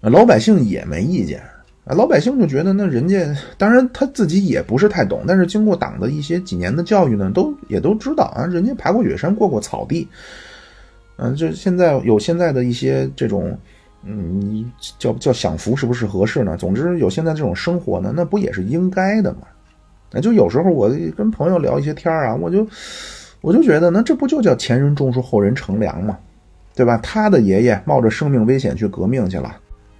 [0.00, 1.42] 老百姓也没意见。
[1.84, 10.08] 啊，老百姓就觉得那人家，当然他自己也不是太懂，但是经过党的一些几年的教育呢，都也都知道啊，人家爬过雪山，过过草地，
[11.16, 13.54] 嗯，就现在有现在的一些这种，
[14.02, 16.56] 嗯，叫叫享福是不是合适呢？
[16.56, 19.40] 总之有现在这种生活呢，那不也是应该的吗？
[20.10, 22.66] 那就有时候我跟朋友聊一些天啊，我就
[23.42, 26.16] 我就觉得，那这不就叫前人种树，后人乘凉吗？
[26.74, 26.96] 对吧？
[27.02, 29.54] 他的爷爷冒着生命危险去革命去了。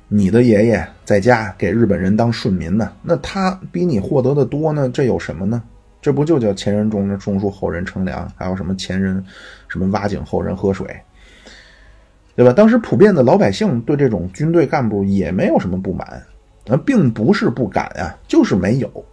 [0.09, 4.89] 你的爷爷在家给日本人当顺民呢，那他比你获得的多呢？
[4.91, 5.63] 这有什么呢？
[6.01, 8.31] 这不就叫前人种种树，后人乘凉？
[8.37, 9.25] 还有什么前人
[9.67, 10.87] 什么挖井，后人喝水，
[12.37, 12.53] 对吧？
[12.53, 16.07] 当时普遍的老百姓对这种军队干部也没有什么不满，
[16.69, 19.05] 啊，并不是不敢啊，就是没有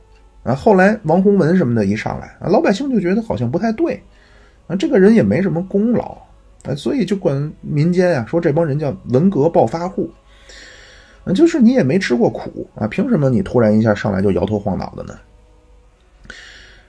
[0.43, 0.53] 啊。
[0.53, 3.99] 后来王洪文什么的一上来啊，老百姓就觉得好像不太对
[4.67, 6.17] 啊，这个人也没什么功劳
[6.65, 10.11] 啊，所以就管民间啊说这帮人叫文革暴发户。
[11.33, 15.13] 就是你也没吃过苦啊，凭什么你突然一下上来就摇头晃脑的呢？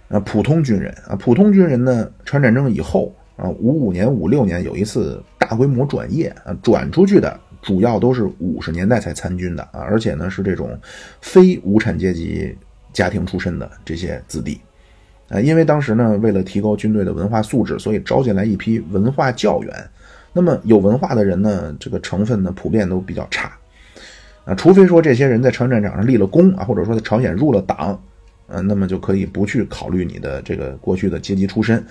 [0.08, 10.78] 啊，普通军人啊，普通军人呢，朝鲜战争以后啊，五五年、五六年有一次大规模转业啊，转出去的主要都是五十年代才参军的啊，而且呢是这种
[11.20, 12.56] 非无产阶级
[12.92, 14.60] 家庭出身的这些子弟
[15.28, 19.90] 啊，因为当时呢为了提高军队的文化素质，所以招进来一批文化教员。
[20.34, 23.52] 那么有文化的人呢，这个成分呢普遍都比较差。
[24.44, 28.02] 啊，除非说这些人在朝鲜战场上立了功啊，或者说在朝鲜入了党，
[28.48, 31.84] 呃，那么就可以不去考虑你的这个过去的阶级出身，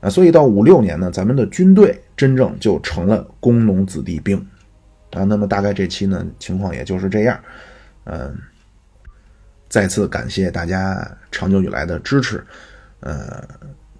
[0.00, 4.38] 啊，所以到五六年呢，咱们的军队真正就成了工农子弟兵，
[5.12, 7.38] 啊，那么大概这期呢情况也就是这样，
[8.04, 8.34] 嗯，
[9.68, 12.42] 再次感谢大家长久以来的支持，
[13.00, 13.46] 呃，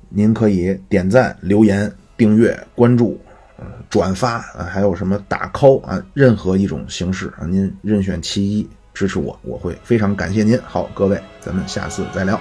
[0.08, 3.20] 您可以点赞、留言、订阅、关注。
[3.90, 8.68] 转发啊，还有什么打 call 啊，任何一种形式啊，您任选其一。
[8.96, 10.58] 支持我，我会非常感谢您。
[10.64, 12.40] 好，各位，咱们下次再聊。